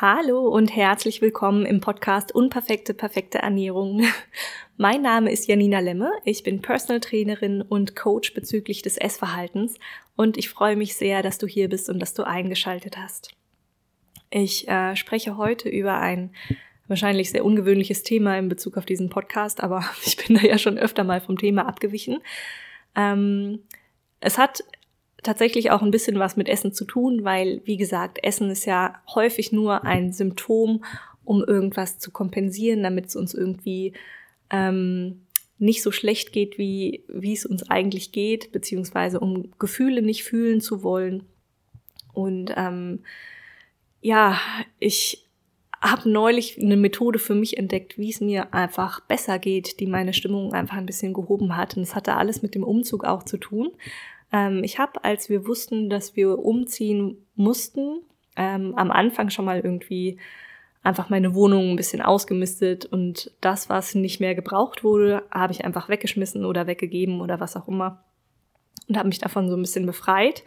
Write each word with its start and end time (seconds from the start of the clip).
Hallo 0.00 0.48
und 0.48 0.74
herzlich 0.74 1.22
willkommen 1.22 1.64
im 1.64 1.80
Podcast 1.80 2.34
Unperfekte, 2.34 2.94
perfekte 2.94 3.38
Ernährung. 3.38 4.02
Mein 4.76 5.02
Name 5.02 5.30
ist 5.30 5.46
Janina 5.46 5.78
Lemme. 5.78 6.10
Ich 6.24 6.42
bin 6.42 6.60
Personal 6.60 6.98
Trainerin 6.98 7.62
und 7.62 7.94
Coach 7.94 8.34
bezüglich 8.34 8.82
des 8.82 8.96
Essverhaltens 8.96 9.78
und 10.16 10.36
ich 10.36 10.48
freue 10.48 10.74
mich 10.74 10.96
sehr, 10.96 11.22
dass 11.22 11.38
du 11.38 11.46
hier 11.46 11.68
bist 11.68 11.88
und 11.88 12.00
dass 12.00 12.12
du 12.12 12.26
eingeschaltet 12.26 12.96
hast. 12.98 13.36
Ich 14.30 14.66
äh, 14.66 14.96
spreche 14.96 15.36
heute 15.36 15.68
über 15.68 16.00
ein 16.00 16.34
wahrscheinlich 16.88 17.30
sehr 17.30 17.44
ungewöhnliches 17.44 18.02
Thema 18.02 18.36
in 18.36 18.48
Bezug 18.48 18.76
auf 18.76 18.86
diesen 18.86 19.10
Podcast, 19.10 19.62
aber 19.62 19.84
ich 20.04 20.16
bin 20.16 20.34
da 20.34 20.42
ja 20.42 20.58
schon 20.58 20.76
öfter 20.76 21.04
mal 21.04 21.20
vom 21.20 21.38
Thema 21.38 21.68
abgewichen. 21.68 22.18
Ähm, 22.96 23.60
es 24.18 24.38
hat 24.38 24.64
tatsächlich 25.24 25.70
auch 25.70 25.82
ein 25.82 25.90
bisschen 25.90 26.18
was 26.18 26.36
mit 26.36 26.48
Essen 26.48 26.72
zu 26.72 26.84
tun, 26.84 27.24
weil, 27.24 27.60
wie 27.64 27.76
gesagt, 27.76 28.22
Essen 28.22 28.50
ist 28.50 28.64
ja 28.64 29.02
häufig 29.14 29.52
nur 29.52 29.84
ein 29.84 30.12
Symptom, 30.12 30.84
um 31.24 31.42
irgendwas 31.42 31.98
zu 31.98 32.10
kompensieren, 32.10 32.82
damit 32.82 33.06
es 33.06 33.16
uns 33.16 33.34
irgendwie 33.34 33.94
ähm, 34.50 35.22
nicht 35.58 35.82
so 35.82 35.90
schlecht 35.90 36.32
geht, 36.32 36.58
wie, 36.58 37.04
wie 37.08 37.32
es 37.32 37.46
uns 37.46 37.68
eigentlich 37.70 38.12
geht, 38.12 38.52
beziehungsweise 38.52 39.20
um 39.20 39.50
Gefühle 39.58 40.02
nicht 40.02 40.24
fühlen 40.24 40.60
zu 40.60 40.82
wollen. 40.82 41.24
Und 42.12 42.52
ähm, 42.56 43.00
ja, 44.00 44.38
ich 44.78 45.24
habe 45.80 46.08
neulich 46.08 46.58
eine 46.60 46.76
Methode 46.76 47.18
für 47.18 47.34
mich 47.34 47.58
entdeckt, 47.58 47.98
wie 47.98 48.10
es 48.10 48.20
mir 48.20 48.54
einfach 48.54 49.00
besser 49.00 49.38
geht, 49.38 49.80
die 49.80 49.86
meine 49.86 50.14
Stimmung 50.14 50.54
einfach 50.54 50.76
ein 50.76 50.86
bisschen 50.86 51.12
gehoben 51.12 51.56
hat. 51.56 51.76
Und 51.76 51.82
es 51.82 51.94
hatte 51.94 52.16
alles 52.16 52.40
mit 52.40 52.54
dem 52.54 52.64
Umzug 52.64 53.04
auch 53.04 53.22
zu 53.22 53.36
tun. 53.36 53.70
Ähm, 54.34 54.64
ich 54.64 54.80
habe, 54.80 55.04
als 55.04 55.28
wir 55.28 55.46
wussten, 55.46 55.88
dass 55.88 56.16
wir 56.16 56.40
umziehen 56.40 57.24
mussten, 57.36 58.00
ähm, 58.36 58.74
am 58.74 58.90
Anfang 58.90 59.30
schon 59.30 59.44
mal 59.44 59.60
irgendwie 59.60 60.18
einfach 60.82 61.08
meine 61.08 61.34
Wohnung 61.34 61.70
ein 61.70 61.76
bisschen 61.76 62.02
ausgemistet 62.02 62.84
und 62.84 63.30
das, 63.40 63.70
was 63.70 63.94
nicht 63.94 64.18
mehr 64.18 64.34
gebraucht 64.34 64.82
wurde, 64.82 65.22
habe 65.30 65.52
ich 65.52 65.64
einfach 65.64 65.88
weggeschmissen 65.88 66.44
oder 66.44 66.66
weggegeben 66.66 67.20
oder 67.20 67.38
was 67.38 67.56
auch 67.56 67.68
immer 67.68 68.02
und 68.88 68.98
habe 68.98 69.08
mich 69.08 69.20
davon 69.20 69.48
so 69.48 69.56
ein 69.56 69.62
bisschen 69.62 69.86
befreit. 69.86 70.42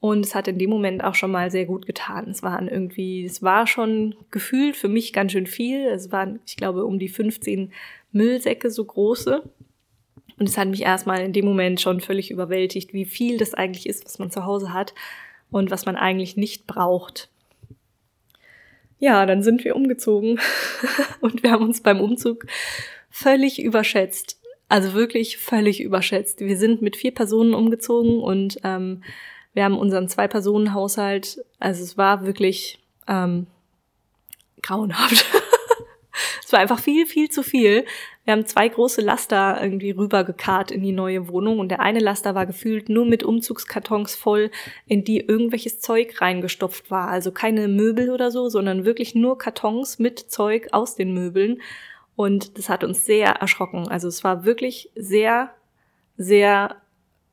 Und 0.00 0.24
es 0.24 0.34
hat 0.34 0.46
in 0.46 0.58
dem 0.58 0.70
Moment 0.70 1.02
auch 1.02 1.14
schon 1.14 1.30
mal 1.30 1.50
sehr 1.50 1.64
gut 1.64 1.86
getan. 1.86 2.28
Es 2.28 2.42
waren 2.42 2.68
irgendwie, 2.68 3.24
es 3.24 3.42
war 3.42 3.66
schon 3.66 4.14
gefühlt 4.30 4.76
für 4.76 4.88
mich 4.88 5.12
ganz 5.12 5.32
schön 5.32 5.46
viel. 5.46 5.86
Es 5.86 6.12
waren, 6.12 6.40
ich 6.46 6.56
glaube, 6.56 6.84
um 6.84 6.98
die 6.98 7.08
15 7.08 7.72
Müllsäcke 8.12 8.70
so 8.70 8.84
große. 8.84 9.42
Und 10.38 10.48
es 10.48 10.56
hat 10.56 10.68
mich 10.68 10.82
erstmal 10.82 11.20
in 11.20 11.32
dem 11.32 11.44
Moment 11.44 11.80
schon 11.80 12.00
völlig 12.00 12.30
überwältigt, 12.30 12.92
wie 12.92 13.04
viel 13.04 13.38
das 13.38 13.54
eigentlich 13.54 13.88
ist, 13.88 14.04
was 14.04 14.18
man 14.18 14.30
zu 14.30 14.44
Hause 14.44 14.72
hat 14.72 14.94
und 15.50 15.70
was 15.70 15.86
man 15.86 15.96
eigentlich 15.96 16.36
nicht 16.36 16.66
braucht. 16.66 17.28
Ja, 19.00 19.26
dann 19.26 19.42
sind 19.42 19.64
wir 19.64 19.76
umgezogen 19.76 20.40
und 21.20 21.42
wir 21.42 21.50
haben 21.50 21.64
uns 21.64 21.82
beim 21.82 22.00
Umzug 22.00 22.46
völlig 23.10 23.62
überschätzt. 23.62 24.40
Also 24.68 24.92
wirklich 24.92 25.38
völlig 25.38 25.80
überschätzt. 25.80 26.40
Wir 26.40 26.56
sind 26.56 26.82
mit 26.82 26.96
vier 26.96 27.12
Personen 27.12 27.54
umgezogen 27.54 28.20
und 28.20 28.58
ähm, 28.64 29.02
wir 29.54 29.64
haben 29.64 29.78
unseren 29.78 30.08
Zwei-Personen-Haushalt. 30.08 31.42
Also 31.58 31.82
es 31.82 31.96
war 31.96 32.26
wirklich 32.26 32.78
ähm, 33.06 33.46
grauenhaft. 34.62 35.24
es 36.44 36.52
war 36.52 36.60
einfach 36.60 36.78
viel, 36.78 37.06
viel 37.06 37.28
zu 37.30 37.42
viel. 37.42 37.84
Wir 38.24 38.32
haben 38.32 38.46
zwei 38.46 38.68
große 38.68 39.00
Laster 39.00 39.58
irgendwie 39.62 39.90
rübergekarrt 39.90 40.70
in 40.70 40.82
die 40.82 40.92
neue 40.92 41.28
Wohnung 41.28 41.58
und 41.58 41.70
der 41.70 41.80
eine 41.80 41.98
Laster 41.98 42.34
war 42.34 42.44
gefühlt 42.44 42.88
nur 42.88 43.06
mit 43.06 43.22
Umzugskartons 43.22 44.14
voll, 44.14 44.50
in 44.86 45.02
die 45.02 45.20
irgendwelches 45.20 45.80
Zeug 45.80 46.20
reingestopft 46.20 46.90
war. 46.90 47.08
Also 47.08 47.32
keine 47.32 47.68
Möbel 47.68 48.10
oder 48.10 48.30
so, 48.30 48.48
sondern 48.48 48.84
wirklich 48.84 49.14
nur 49.14 49.38
Kartons 49.38 49.98
mit 49.98 50.18
Zeug 50.18 50.68
aus 50.72 50.94
den 50.94 51.14
Möbeln. 51.14 51.62
Und 52.16 52.58
das 52.58 52.68
hat 52.68 52.84
uns 52.84 53.06
sehr 53.06 53.28
erschrocken. 53.28 53.88
Also 53.88 54.08
es 54.08 54.24
war 54.24 54.44
wirklich 54.44 54.90
sehr, 54.94 55.50
sehr 56.16 56.76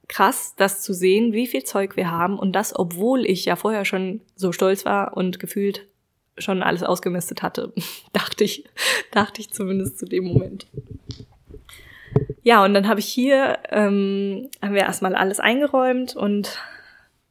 krass, 0.07 0.53
das 0.56 0.81
zu 0.81 0.94
sehen, 0.94 1.34
wie 1.34 1.47
viel 1.47 1.63
Zeug 1.63 1.95
wir 1.97 2.12
haben 2.12 2.38
und 2.38 2.53
das, 2.53 2.78
obwohl 2.78 3.25
ich 3.25 3.45
ja 3.45 3.56
vorher 3.56 3.85
schon 3.85 4.22
so 4.35 4.51
stolz 4.51 4.85
war 4.85 5.18
und 5.18 5.40
gefühlt 5.40 5.88
schon 6.38 6.63
alles 6.63 6.84
ausgemistet 6.84 7.41
hatte. 7.41 7.73
dachte 8.13 8.44
ich, 8.44 8.66
dachte 9.12 9.41
ich 9.41 9.51
zumindest 9.51 10.00
zu 10.00 10.06
dem 10.06 10.25
Moment. 10.25 10.68
Ja, 12.44 12.63
und 12.63 12.73
dann 12.73 12.88
habe 12.88 13.00
ich 13.00 13.07
hier, 13.07 13.57
ähm, 13.72 14.50
haben 14.62 14.75
wir 14.75 14.81
erstmal 14.81 15.16
alles 15.16 15.40
eingeräumt 15.40 16.16
und 16.16 16.59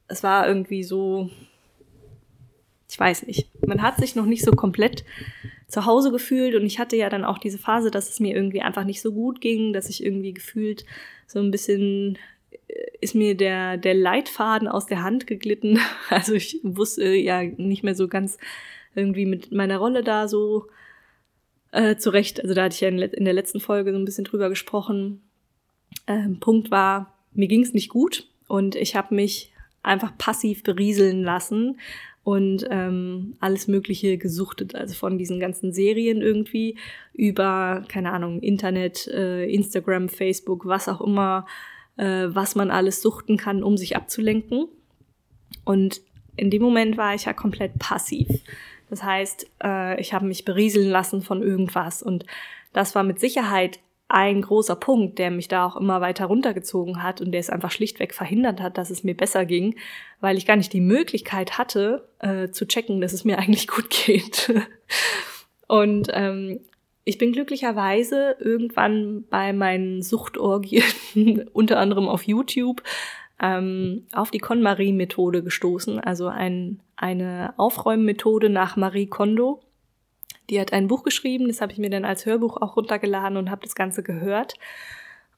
es 0.09 0.23
war 0.23 0.49
irgendwie 0.49 0.83
so, 0.83 1.31
ich 2.91 2.99
weiß 2.99 3.27
nicht, 3.27 3.49
man 3.65 3.83
hat 3.83 3.97
sich 3.99 4.17
noch 4.17 4.27
nicht 4.27 4.45
so 4.45 4.53
komplett 4.53 5.05
zu 5.69 5.87
Hause 5.87 6.11
gefühlt 6.11 6.55
und 6.55 6.67
ich 6.67 6.79
hatte 6.79 6.97
ja 6.97 7.09
dann 7.09 7.25
auch 7.25 7.39
diese 7.39 7.59
Phase, 7.59 7.91
dass 7.91 8.11
es 8.11 8.21
mir 8.21 8.35
irgendwie 8.35 8.61
einfach 8.61 8.85
nicht 8.85 9.01
so 9.01 9.13
gut 9.13 9.41
ging, 9.41 9.73
dass 9.73 9.89
ich 9.89 10.05
irgendwie 10.05 10.35
gefühlt 10.35 10.85
so 11.27 11.41
ein 11.41 11.51
bisschen 11.51 12.19
äh, 12.69 12.75
ist 13.01 13.15
mir 13.15 13.37
der, 13.37 13.77
der 13.77 13.95
Leitfaden 13.95 14.69
aus 14.69 14.87
der 14.87 15.03
Hand 15.03 15.27
geglitten. 15.27 15.79
Also 16.11 16.35
ich 16.35 16.61
wusste 16.63 17.15
ja 17.15 17.43
nicht 17.43 17.83
mehr 17.83 17.95
so 17.95 18.09
ganz, 18.09 18.39
irgendwie 18.95 19.27
mit 19.27 19.53
meiner 19.53 19.79
Rolle 19.79 20.03
da 20.03 20.29
so 20.29 20.67
äh, 21.73 21.97
zurecht. 21.97 22.41
Also 22.41 22.55
da 22.55 22.65
hatte 22.65 22.75
ich 22.75 22.81
ja 22.81 22.89
in, 22.89 22.99
in, 22.99 23.25
der 23.25 23.35
letzten 23.35 23.61
Folge 23.61 23.93
so 23.93 23.99
ein 23.99 24.05
bisschen 24.05 24.25
drüber 24.25 24.49
gesprochen. 24.49 25.23
Ähm, 26.07 26.39
Punkt 26.41 26.71
war, 26.71 27.15
mir 27.33 27.49
ging 27.49 27.63
es 27.63 27.75
nicht 27.75 27.89
gut 27.89 28.29
und 28.47 28.77
ich 28.77 28.97
habe 28.97 29.15
mich 29.15 29.53
einfach 29.83 30.17
passiv 30.17 30.63
berieseln 30.63 31.23
lassen 31.23 31.79
und 32.25 32.67
ähm, 32.71 33.37
alles 33.39 33.69
Mögliche 33.69 34.17
gesuchtet, 34.17 34.75
also 34.75 34.95
von 34.95 35.19
diesen 35.19 35.39
ganzen 35.41 35.73
Serien 35.73 36.23
irgendwie 36.23 36.77
über, 37.13 37.85
keine 37.89 38.13
Ahnung, 38.13 38.41
Internet, 38.41 39.07
äh, 39.09 39.45
Instagram, 39.45 40.09
Facebook, 40.09 40.65
was 40.65 40.89
auch 40.89 41.03
immer, 41.03 41.47
äh, 41.97 42.29
was 42.29 42.55
man 42.55 42.71
alles 42.71 43.03
suchten 43.03 43.37
kann, 43.37 43.63
um 43.63 43.77
sich 43.77 43.95
abzulenken. 43.95 44.69
Und 45.65 46.01
in 46.37 46.51
dem 46.51 46.63
Moment 46.63 46.97
war 46.97 47.15
ich 47.15 47.27
ja 47.27 47.35
komplett 47.35 47.79
passiv. 47.79 48.29
Das 48.95 49.03
heißt, 49.03 49.51
äh, 49.65 50.01
ich 50.01 50.15
habe 50.15 50.25
mich 50.25 50.45
berieseln 50.45 50.89
lassen 50.89 51.21
von 51.21 51.43
irgendwas. 51.43 52.01
Und 52.01 52.25
das 52.73 52.95
war 52.95 53.03
mit 53.03 53.19
Sicherheit 53.19 53.81
ein 54.07 54.41
großer 54.41 54.77
Punkt, 54.77 55.19
der 55.19 55.33
mich 55.33 55.49
da 55.49 55.67
auch 55.67 55.75
immer 55.75 56.01
weiter 56.01 56.27
runtergezogen 56.27 57.03
hat 57.03 57.21
und 57.21 57.33
der 57.33 57.41
es 57.41 57.51
einfach 57.51 57.73
schlichtweg 57.73 58.15
verhindert 58.15 58.61
hat, 58.61 58.79
dass 58.79 58.91
es 58.91 59.03
mir 59.03 59.17
besser 59.17 59.47
ging, 59.47 59.75
weil 60.21 60.37
ich 60.37 60.47
gar 60.47 60.55
nicht 60.55 60.73
die 60.73 60.81
Möglichkeit 60.81 61.59
hatte, 61.59 62.07
äh, 62.21 62.51
zu 62.51 62.69
checken, 62.69 63.01
dass 63.01 63.13
es 63.13 63.25
mir 63.25 63.37
eigentlich 63.41 63.67
gut 63.67 63.91
geht. 63.91 64.53
und 65.67 66.07
ähm, 66.13 66.61
ich 67.03 67.19
bin 67.19 67.33
glücklicherweise 67.33 68.37
irgendwann 68.39 69.25
bei 69.29 69.53
meinen 69.53 70.03
Suchtorgien, 70.03 70.85
unter 71.53 71.81
anderem 71.81 72.07
auf 72.07 72.23
YouTube, 72.23 72.81
ähm, 73.41 74.07
auf 74.13 74.31
die 74.31 74.39
KonMari-Methode 74.39 75.43
gestoßen, 75.43 76.01
also 76.01 76.29
ein, 76.29 76.81
eine 76.97 77.55
Aufräummethode 77.57 78.49
nach 78.49 78.77
Marie 78.77 79.07
Kondo. 79.07 79.61
Die 80.51 80.61
hat 80.61 80.73
ein 80.73 80.89
Buch 80.89 81.03
geschrieben, 81.03 81.49
das 81.49 81.61
habe 81.61 81.73
ich 81.73 81.79
mir 81.79 81.91
dann 81.91 82.05
als 82.05 82.27
Hörbuch 82.27 82.61
auch 82.61 82.77
runtergeladen 82.77 83.37
und 83.37 83.51
habe 83.51 83.63
das 83.63 83.75
Ganze 83.75 84.03
gehört. 84.03 84.55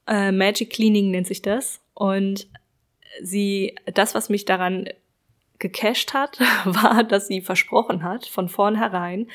Äh, 0.05 0.31
Magic 0.31 0.69
Cleaning 0.69 1.11
nennt 1.11 1.27
sich 1.27 1.41
das. 1.41 1.79
Und 1.93 2.47
sie, 3.21 3.75
das, 3.93 4.15
was 4.15 4.29
mich 4.29 4.45
daran 4.45 4.87
gecasht 5.59 6.13
hat, 6.13 6.39
war, 6.65 7.03
dass 7.03 7.27
sie 7.27 7.41
versprochen 7.41 8.03
hat, 8.03 8.25
von 8.25 8.49
vornherein, 8.49 9.27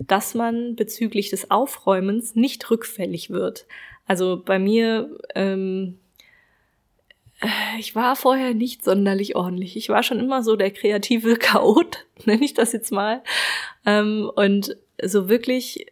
dass 0.00 0.34
man 0.34 0.76
bezüglich 0.76 1.30
des 1.30 1.50
Aufräumens 1.50 2.34
nicht 2.34 2.70
rückfällig 2.70 3.30
wird. 3.30 3.66
Also 4.06 4.42
bei 4.42 4.58
mir 4.58 5.10
ähm, 5.34 5.98
ich 7.78 7.94
war 7.94 8.16
vorher 8.16 8.54
nicht 8.54 8.84
sonderlich 8.84 9.36
ordentlich. 9.36 9.76
Ich 9.76 9.88
war 9.88 10.02
schon 10.02 10.20
immer 10.20 10.42
so 10.42 10.56
der 10.56 10.70
kreative 10.70 11.36
Chaot, 11.38 12.06
nenne 12.24 12.44
ich 12.44 12.54
das 12.54 12.72
jetzt 12.72 12.92
mal. 12.92 13.22
Ähm, 13.84 14.30
und 14.34 14.76
so 15.02 15.28
wirklich 15.28 15.86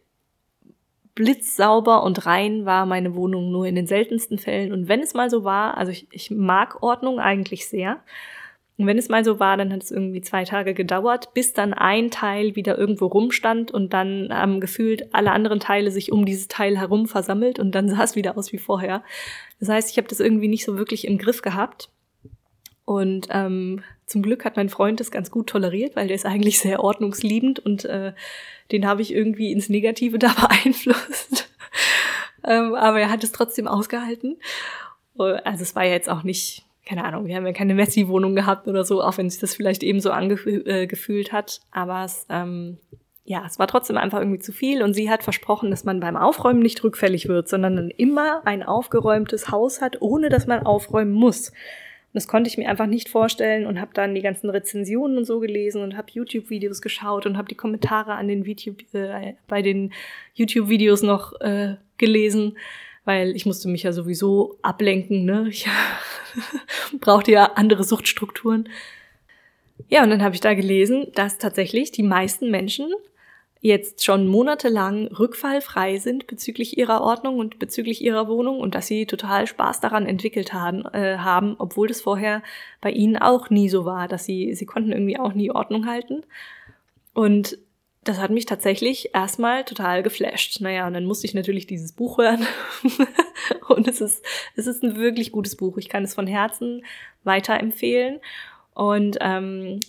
blitzsauber 1.15 2.03
und 2.03 2.27
rein 2.27 2.65
war 2.65 2.87
meine 2.87 3.15
Wohnung 3.15 3.53
nur 3.53 3.67
in 3.67 3.77
den 3.77 3.87
seltensten 3.87 4.39
Fällen. 4.39 4.73
Und 4.73 4.89
wenn 4.89 5.01
es 5.01 5.15
mal 5.15 5.31
so 5.31 5.45
war, 5.45 5.77
also 5.77 5.93
ich, 5.93 6.09
ich 6.11 6.31
mag 6.31 6.83
Ordnung 6.83 7.21
eigentlich 7.21 7.69
sehr. 7.69 8.03
Und 8.77 8.87
wenn 8.87 8.99
es 8.99 9.09
mal 9.09 9.25
so 9.25 9.39
war, 9.39 9.57
dann 9.57 9.73
hat 9.73 9.85
es 9.85 9.93
irgendwie 9.93 10.21
zwei 10.21 10.45
Tage 10.45 10.75
gedauert, 10.75 11.33
bis 11.33 11.53
dann 11.53 11.75
ein 11.75 12.11
Teil 12.11 12.57
wieder 12.57 12.77
irgendwo 12.77 13.07
rumstand 13.07 13.71
und 13.71 13.93
dann 13.93 14.31
haben 14.33 14.61
gefühlt 14.61 15.15
alle 15.15 15.31
anderen 15.31 15.61
Teile 15.61 15.93
sich 15.93 16.11
um 16.11 16.25
dieses 16.25 16.49
Teil 16.49 16.77
herum 16.77 17.07
versammelt 17.07 17.61
und 17.61 17.73
dann 17.73 17.89
sah 17.91 18.03
es 18.03 18.17
wieder 18.17 18.37
aus 18.37 18.53
wie 18.53 18.59
vorher. 18.59 19.05
Das 19.61 19.69
heißt, 19.69 19.91
ich 19.91 19.97
habe 19.97 20.09
das 20.09 20.19
irgendwie 20.19 20.49
nicht 20.49 20.65
so 20.65 20.77
wirklich 20.77 21.07
im 21.07 21.19
Griff 21.19 21.43
gehabt. 21.43 21.91
Und 22.85 23.29
ähm, 23.31 23.83
zum 24.07 24.23
Glück 24.23 24.45
hat 24.45 24.57
mein 24.57 24.69
Freund 24.69 25.01
das 25.01 25.11
ganz 25.11 25.31
gut 25.31 25.47
toleriert, 25.47 25.97
weil 25.97 26.09
der 26.09 26.17
ist 26.17 26.27
eigentlich 26.27 26.59
sehr 26.59 26.83
ordnungsliebend 26.83 27.61
und 27.61 27.85
äh, 27.87 28.13
den 28.73 28.87
habe 28.87 29.03
ich 29.03 29.15
irgendwie 29.15 29.53
ins 29.53 29.69
Negative 29.69 30.19
da 30.19 30.33
beeinflusst. 30.33 31.49
ähm, 32.45 32.75
aber 32.75 33.01
er 33.01 33.11
hat 33.11 33.23
es 33.23 33.33
trotzdem 33.33 33.69
ausgehalten. 33.69 34.37
Also 35.17 35.63
es 35.63 35.77
war 35.77 35.85
ja 35.85 35.93
jetzt 35.93 36.11
auch 36.11 36.25
nicht 36.25 36.67
keine 36.87 37.05
Ahnung, 37.05 37.27
wir 37.27 37.37
haben 37.37 37.47
ja 37.47 37.53
keine 37.53 37.75
Messi-Wohnung 37.75 38.35
gehabt 38.35 38.69
oder 38.69 38.85
so, 38.85 39.03
auch 39.03 39.17
wenn 39.17 39.31
sich 39.31 39.41
das 39.41 39.55
vielleicht 39.55 39.83
eben 39.83 40.01
so 40.01 40.11
angefühlt 40.11 40.67
äh, 40.67 41.33
hat. 41.33 41.61
Aber 41.71 42.05
es, 42.05 42.27
ähm, 42.29 42.79
ja, 43.25 43.43
es 43.47 43.59
war 43.59 43.67
trotzdem 43.67 43.97
einfach 43.97 44.19
irgendwie 44.21 44.41
zu 44.41 44.53
viel 44.53 44.83
und 44.83 44.93
sie 44.93 45.09
hat 45.09 45.23
versprochen, 45.23 45.71
dass 45.71 45.85
man 45.85 46.01
beim 46.01 46.17
Aufräumen 46.17 46.61
nicht 46.61 46.85
rückfällig 46.85 47.29
wird, 47.29 47.49
sondern 47.49 47.77
dann 47.77 47.91
immer 47.91 48.43
ein 48.45 48.63
aufgeräumtes 48.63 49.51
Haus 49.51 49.81
hat, 49.81 50.03
ohne 50.03 50.29
dass 50.29 50.47
man 50.47 50.67
aufräumen 50.67 51.13
muss. 51.13 51.49
Und 51.49 52.19
das 52.19 52.29
konnte 52.29 52.49
ich 52.49 52.59
mir 52.59 52.69
einfach 52.69 52.87
nicht 52.87 53.09
vorstellen 53.09 53.67
und 53.67 53.81
habe 53.81 53.93
dann 53.95 54.15
die 54.15 54.23
ganzen 54.23 54.51
Rezensionen 54.51 55.17
und 55.17 55.25
so 55.25 55.41
gelesen 55.41 55.83
und 55.83 55.97
habe 55.97 56.13
YouTube-Videos 56.13 56.83
geschaut 56.83 57.25
und 57.25 57.39
habe 57.39 57.49
die 57.49 57.57
Kommentare 57.57 58.13
an 58.13 58.29
den 58.29 58.45
YouTube, 58.45 58.83
äh, 58.93 59.35
bei 59.49 59.63
den 59.63 59.93
YouTube-Videos 60.35 61.03
noch 61.03 61.41
äh, 61.41 61.77
gelesen, 61.97 62.57
weil 63.05 63.37
ich 63.37 63.47
musste 63.47 63.69
mich 63.69 63.83
ja 63.83 63.93
sowieso 63.93 64.59
ablenken, 64.63 65.25
ne? 65.25 65.51
Ich 66.93 67.01
brauchte 67.01 67.31
ja 67.31 67.53
andere 67.55 67.85
Suchtstrukturen. 67.85 68.69
Ja, 69.89 70.03
und 70.03 70.11
dann 70.11 70.23
habe 70.23 70.35
ich 70.35 70.41
da 70.41 70.55
gelesen, 70.55 71.07
dass 71.15 71.39
tatsächlich 71.39 71.93
die 71.93 72.03
meisten 72.03 72.51
Menschen 72.51 72.93
jetzt 73.61 74.05
schon 74.05 74.27
monatelang 74.27 75.07
rückfallfrei 75.07 75.99
sind 75.99 76.27
bezüglich 76.27 76.77
ihrer 76.77 77.01
Ordnung 77.01 77.39
und 77.39 77.59
bezüglich 77.59 78.03
ihrer 78.03 78.29
Wohnung 78.29 78.61
und 78.61 78.75
dass 78.75 78.87
sie 78.87 79.07
total 79.07 79.47
Spaß 79.47 79.81
daran 79.81 80.05
entwickelt 80.05 80.53
haben, 80.53 80.85
äh, 80.93 81.17
haben, 81.17 81.55
obwohl 81.59 81.89
das 81.89 82.03
vorher 82.03 82.43
bei 82.83 82.91
ihnen 82.91 83.17
auch 83.17 83.49
nie 83.49 83.71
so 83.71 83.87
war, 83.87 84.07
dass 84.07 84.27
sie, 84.27 84.55
sie 84.55 84.67
konnten 84.67 84.93
irgendwie 84.93 85.19
auch 85.19 85.33
nie 85.33 85.51
Ordnung 85.51 85.87
halten. 85.87 86.25
Und 87.15 87.57
das 88.05 88.19
hat 88.19 88.31
mich 88.31 88.47
tatsächlich 88.47 89.15
erstmal 89.15 89.65
total 89.65 90.03
geflasht. 90.03 90.61
Naja, 90.61 90.87
und 90.87 90.95
dann 90.95 91.07
musste 91.07 91.27
ich 91.27 91.35
natürlich 91.35 91.67
dieses 91.67 91.93
Buch 91.93 92.19
hören. 92.19 92.47
und 93.69 93.89
es 93.89 94.01
ist, 94.01 94.25
es 94.57 94.67
ist 94.67 94.83
ein 94.83 94.97
wirklich 94.97 95.33
gutes 95.33 95.57
Buch. 95.57 95.77
Ich 95.79 95.89
kann 95.89 96.05
es 96.05 96.15
von 96.15 96.27
Herzen 96.27 96.85
weiterempfehlen. 97.25 98.21
Und 98.75 99.19
ähm, 99.21 99.81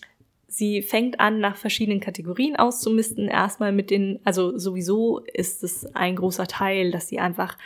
Sie 0.55 0.81
fängt 0.81 1.19
an, 1.19 1.39
nach 1.39 1.57
verschiedenen 1.57 1.99
Kategorien 1.99 2.55
auszumisten. 2.55 3.27
Erstmal 3.27 3.73
mit 3.73 3.89
den, 3.89 4.21
also 4.23 4.57
sowieso 4.57 5.19
ist 5.33 5.65
es 5.65 5.85
ein 5.97 6.15
großer 6.15 6.47
Teil, 6.47 6.91
dass 6.91 7.09
sie 7.09 7.19
einfach 7.19 7.57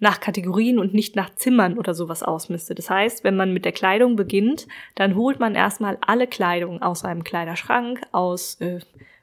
nach 0.00 0.18
Kategorien 0.18 0.78
und 0.78 0.94
nicht 0.94 1.14
nach 1.14 1.34
Zimmern 1.34 1.76
oder 1.76 1.92
sowas 1.92 2.22
ausmistet. 2.22 2.78
Das 2.78 2.88
heißt, 2.88 3.22
wenn 3.22 3.36
man 3.36 3.52
mit 3.52 3.66
der 3.66 3.72
Kleidung 3.72 4.16
beginnt, 4.16 4.66
dann 4.94 5.14
holt 5.14 5.40
man 5.40 5.54
erstmal 5.54 5.98
alle 6.00 6.26
Kleidung 6.26 6.80
aus 6.80 7.04
einem 7.04 7.22
Kleiderschrank, 7.22 8.00
aus 8.12 8.54
äh, 8.62 8.78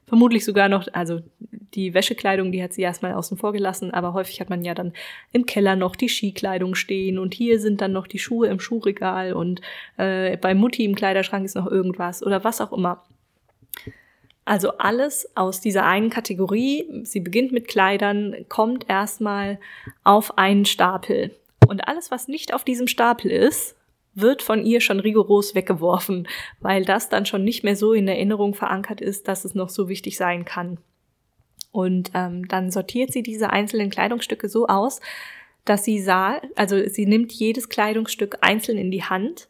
vermutlich 0.06 0.44
sogar 0.44 0.68
noch, 0.68 0.86
also 0.92 1.20
die 1.40 1.94
Wäschekleidung, 1.94 2.52
die 2.52 2.62
hat 2.62 2.72
sie 2.72 2.82
erstmal 2.82 3.12
außen 3.12 3.36
vor 3.36 3.52
gelassen, 3.52 3.92
aber 3.92 4.12
häufig 4.14 4.40
hat 4.40 4.50
man 4.50 4.64
ja 4.64 4.74
dann 4.74 4.92
im 5.32 5.46
Keller 5.46 5.76
noch 5.76 5.96
die 5.96 6.08
Skikleidung 6.08 6.74
stehen 6.74 7.18
und 7.18 7.34
hier 7.34 7.60
sind 7.60 7.80
dann 7.80 7.92
noch 7.92 8.06
die 8.06 8.18
Schuhe 8.18 8.48
im 8.48 8.60
Schuhregal 8.60 9.32
und 9.32 9.60
äh, 9.96 10.36
bei 10.36 10.54
Mutti 10.54 10.84
im 10.84 10.94
Kleiderschrank 10.94 11.44
ist 11.44 11.56
noch 11.56 11.66
irgendwas 11.66 12.22
oder 12.22 12.44
was 12.44 12.60
auch 12.60 12.72
immer. 12.72 13.04
Also 14.46 14.78
alles 14.78 15.28
aus 15.34 15.60
dieser 15.60 15.84
einen 15.84 16.08
Kategorie, 16.08 17.02
sie 17.02 17.18
beginnt 17.18 17.50
mit 17.50 17.66
Kleidern, 17.66 18.46
kommt 18.48 18.88
erstmal 18.88 19.58
auf 20.04 20.38
einen 20.38 20.64
Stapel. 20.64 21.32
Und 21.66 21.88
alles, 21.88 22.12
was 22.12 22.28
nicht 22.28 22.54
auf 22.54 22.62
diesem 22.62 22.86
Stapel 22.86 23.32
ist, 23.32 23.74
wird 24.16 24.42
von 24.42 24.64
ihr 24.64 24.80
schon 24.80 24.98
rigoros 24.98 25.54
weggeworfen, 25.54 26.26
weil 26.60 26.84
das 26.84 27.08
dann 27.08 27.26
schon 27.26 27.44
nicht 27.44 27.62
mehr 27.62 27.76
so 27.76 27.92
in 27.92 28.08
Erinnerung 28.08 28.54
verankert 28.54 29.00
ist, 29.00 29.28
dass 29.28 29.44
es 29.44 29.54
noch 29.54 29.68
so 29.68 29.88
wichtig 29.88 30.16
sein 30.16 30.44
kann. 30.44 30.78
Und 31.70 32.10
ähm, 32.14 32.48
dann 32.48 32.70
sortiert 32.70 33.12
sie 33.12 33.22
diese 33.22 33.50
einzelnen 33.50 33.90
Kleidungsstücke 33.90 34.48
so 34.48 34.66
aus, 34.66 35.00
dass 35.66 35.84
sie 35.84 36.00
sah, 36.00 36.40
also 36.54 36.88
sie 36.88 37.04
nimmt 37.06 37.32
jedes 37.32 37.68
Kleidungsstück 37.68 38.38
einzeln 38.40 38.78
in 38.78 38.90
die 38.90 39.04
Hand 39.04 39.48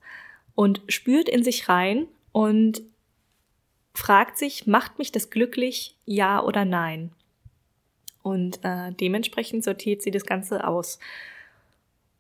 und 0.57 0.83
spürt 0.89 1.29
in 1.29 1.45
sich 1.45 1.69
rein 1.69 2.09
und 2.33 2.83
fragt 3.95 4.39
sich, 4.39 4.67
macht 4.67 4.99
mich 4.99 5.13
das 5.13 5.31
glücklich, 5.31 5.95
ja 6.05 6.43
oder 6.43 6.65
nein? 6.65 7.13
Und 8.23 8.59
äh, 8.65 8.91
dementsprechend 8.93 9.63
sortiert 9.63 10.03
sie 10.03 10.11
das 10.11 10.27
Ganze 10.27 10.67
aus. 10.67 10.99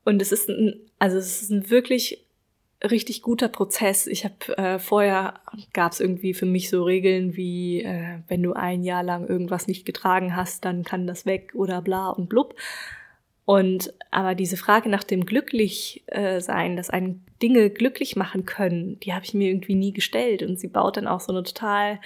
Und 0.04 0.22
es 0.22 0.30
ist 0.30 0.48
ein, 0.48 0.78
also 1.00 1.18
es 1.18 1.42
ist 1.42 1.50
ein 1.50 1.68
wirklich 1.68 2.25
richtig 2.90 3.22
guter 3.22 3.48
Prozess. 3.48 4.06
Ich 4.06 4.24
habe 4.24 4.58
äh, 4.58 4.78
vorher 4.78 5.34
gab 5.72 5.92
es 5.92 6.00
irgendwie 6.00 6.34
für 6.34 6.46
mich 6.46 6.70
so 6.70 6.82
Regeln 6.84 7.36
wie, 7.36 7.82
äh, 7.82 8.18
wenn 8.28 8.42
du 8.42 8.52
ein 8.52 8.82
Jahr 8.82 9.02
lang 9.02 9.26
irgendwas 9.26 9.68
nicht 9.68 9.84
getragen 9.84 10.36
hast, 10.36 10.64
dann 10.64 10.84
kann 10.84 11.06
das 11.06 11.26
weg 11.26 11.52
oder 11.54 11.82
bla 11.82 12.10
und 12.10 12.28
blub. 12.28 12.54
Und 13.46 13.94
aber 14.10 14.34
diese 14.34 14.56
Frage 14.56 14.88
nach 14.88 15.04
dem 15.04 15.24
glücklich 15.24 16.02
äh, 16.08 16.40
dass 16.40 16.90
einen 16.90 17.24
Dinge 17.40 17.70
glücklich 17.70 18.16
machen 18.16 18.44
können, 18.44 18.98
die 19.00 19.12
habe 19.12 19.24
ich 19.24 19.34
mir 19.34 19.48
irgendwie 19.48 19.76
nie 19.76 19.92
gestellt. 19.92 20.42
Und 20.42 20.58
sie 20.58 20.68
baut 20.68 20.96
dann 20.96 21.06
auch 21.06 21.20
so 21.20 21.32
eine 21.32 21.44
total 21.44 22.00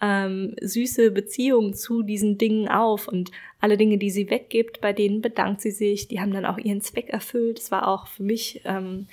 ähm, 0.00 0.54
süße 0.60 1.10
Beziehung 1.10 1.74
zu 1.74 2.02
diesen 2.02 2.38
Dingen 2.38 2.68
auf. 2.68 3.06
Und 3.06 3.30
alle 3.60 3.76
Dinge, 3.76 3.98
die 3.98 4.10
sie 4.10 4.30
weggibt, 4.30 4.80
bei 4.80 4.92
denen 4.92 5.20
bedankt 5.20 5.60
sie 5.60 5.72
sich. 5.72 6.08
Die 6.08 6.20
haben 6.20 6.32
dann 6.32 6.46
auch 6.46 6.58
ihren 6.58 6.80
Zweck 6.80 7.10
erfüllt. 7.10 7.58
Es 7.58 7.70
war 7.70 7.88
auch 7.88 8.06
für 8.06 8.22
mich 8.22 8.62
ähm, 8.64 9.08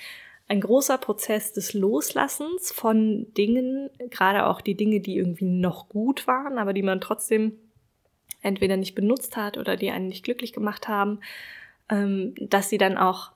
ein 0.48 0.60
großer 0.60 0.98
Prozess 0.98 1.52
des 1.52 1.74
Loslassens 1.74 2.72
von 2.72 3.32
Dingen, 3.34 3.90
gerade 4.10 4.46
auch 4.46 4.60
die 4.60 4.76
Dinge, 4.76 5.00
die 5.00 5.16
irgendwie 5.16 5.44
noch 5.44 5.88
gut 5.88 6.26
waren, 6.26 6.58
aber 6.58 6.72
die 6.72 6.82
man 6.82 7.00
trotzdem 7.00 7.58
entweder 8.42 8.76
nicht 8.76 8.94
benutzt 8.94 9.36
hat 9.36 9.58
oder 9.58 9.76
die 9.76 9.90
einen 9.90 10.08
nicht 10.08 10.24
glücklich 10.24 10.52
gemacht 10.52 10.86
haben 10.88 11.20
ähm, 11.88 12.34
dass 12.40 12.68
sie 12.68 12.78
dann 12.78 12.96
auch, 12.96 13.32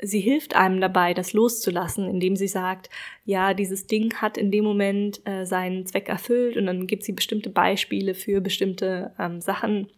sie 0.00 0.20
hilft 0.20 0.56
einem 0.56 0.80
dabei, 0.80 1.14
das 1.14 1.32
loszulassen, 1.32 2.08
indem 2.08 2.36
sie 2.36 2.48
sagt, 2.48 2.90
ja, 3.24 3.54
dieses 3.54 3.86
Ding 3.86 4.14
hat 4.14 4.36
in 4.36 4.50
dem 4.50 4.64
Moment 4.64 5.26
äh, 5.26 5.44
seinen 5.44 5.86
Zweck 5.86 6.08
erfüllt 6.08 6.56
und 6.56 6.66
dann 6.66 6.86
gibt 6.86 7.04
sie 7.04 7.12
bestimmte 7.12 7.50
Beispiele 7.50 8.14
für 8.14 8.40
bestimmte 8.40 9.12
ähm, 9.18 9.40
Sachen, 9.40 9.88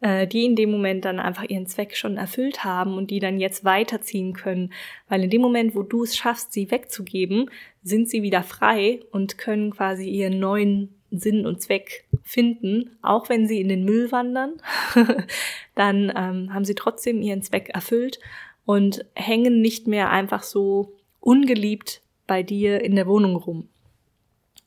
die 0.00 0.44
in 0.44 0.54
dem 0.54 0.70
Moment 0.70 1.04
dann 1.04 1.18
einfach 1.18 1.44
ihren 1.44 1.66
Zweck 1.66 1.96
schon 1.96 2.16
erfüllt 2.16 2.64
haben 2.64 2.94
und 2.94 3.10
die 3.10 3.18
dann 3.18 3.40
jetzt 3.40 3.64
weiterziehen 3.64 4.32
können. 4.32 4.72
Weil 5.08 5.24
in 5.24 5.30
dem 5.30 5.40
Moment, 5.40 5.74
wo 5.74 5.82
du 5.82 6.04
es 6.04 6.16
schaffst, 6.16 6.52
sie 6.52 6.70
wegzugeben, 6.70 7.50
sind 7.82 8.08
sie 8.08 8.22
wieder 8.22 8.42
frei 8.42 9.00
und 9.10 9.38
können 9.38 9.72
quasi 9.72 10.08
ihren 10.08 10.38
neuen 10.38 10.94
Sinn 11.10 11.46
und 11.46 11.60
Zweck 11.60 12.06
finden, 12.22 12.96
auch 13.02 13.28
wenn 13.28 13.48
sie 13.48 13.60
in 13.60 13.68
den 13.68 13.84
Müll 13.84 14.12
wandern, 14.12 14.60
dann 15.74 16.12
ähm, 16.14 16.52
haben 16.52 16.64
sie 16.64 16.74
trotzdem 16.74 17.22
ihren 17.22 17.42
Zweck 17.42 17.70
erfüllt 17.70 18.20
und 18.66 19.04
hängen 19.14 19.62
nicht 19.62 19.86
mehr 19.86 20.10
einfach 20.10 20.42
so 20.42 20.92
ungeliebt 21.20 22.02
bei 22.26 22.42
dir 22.42 22.82
in 22.82 22.94
der 22.94 23.06
Wohnung 23.06 23.36
rum. 23.36 23.68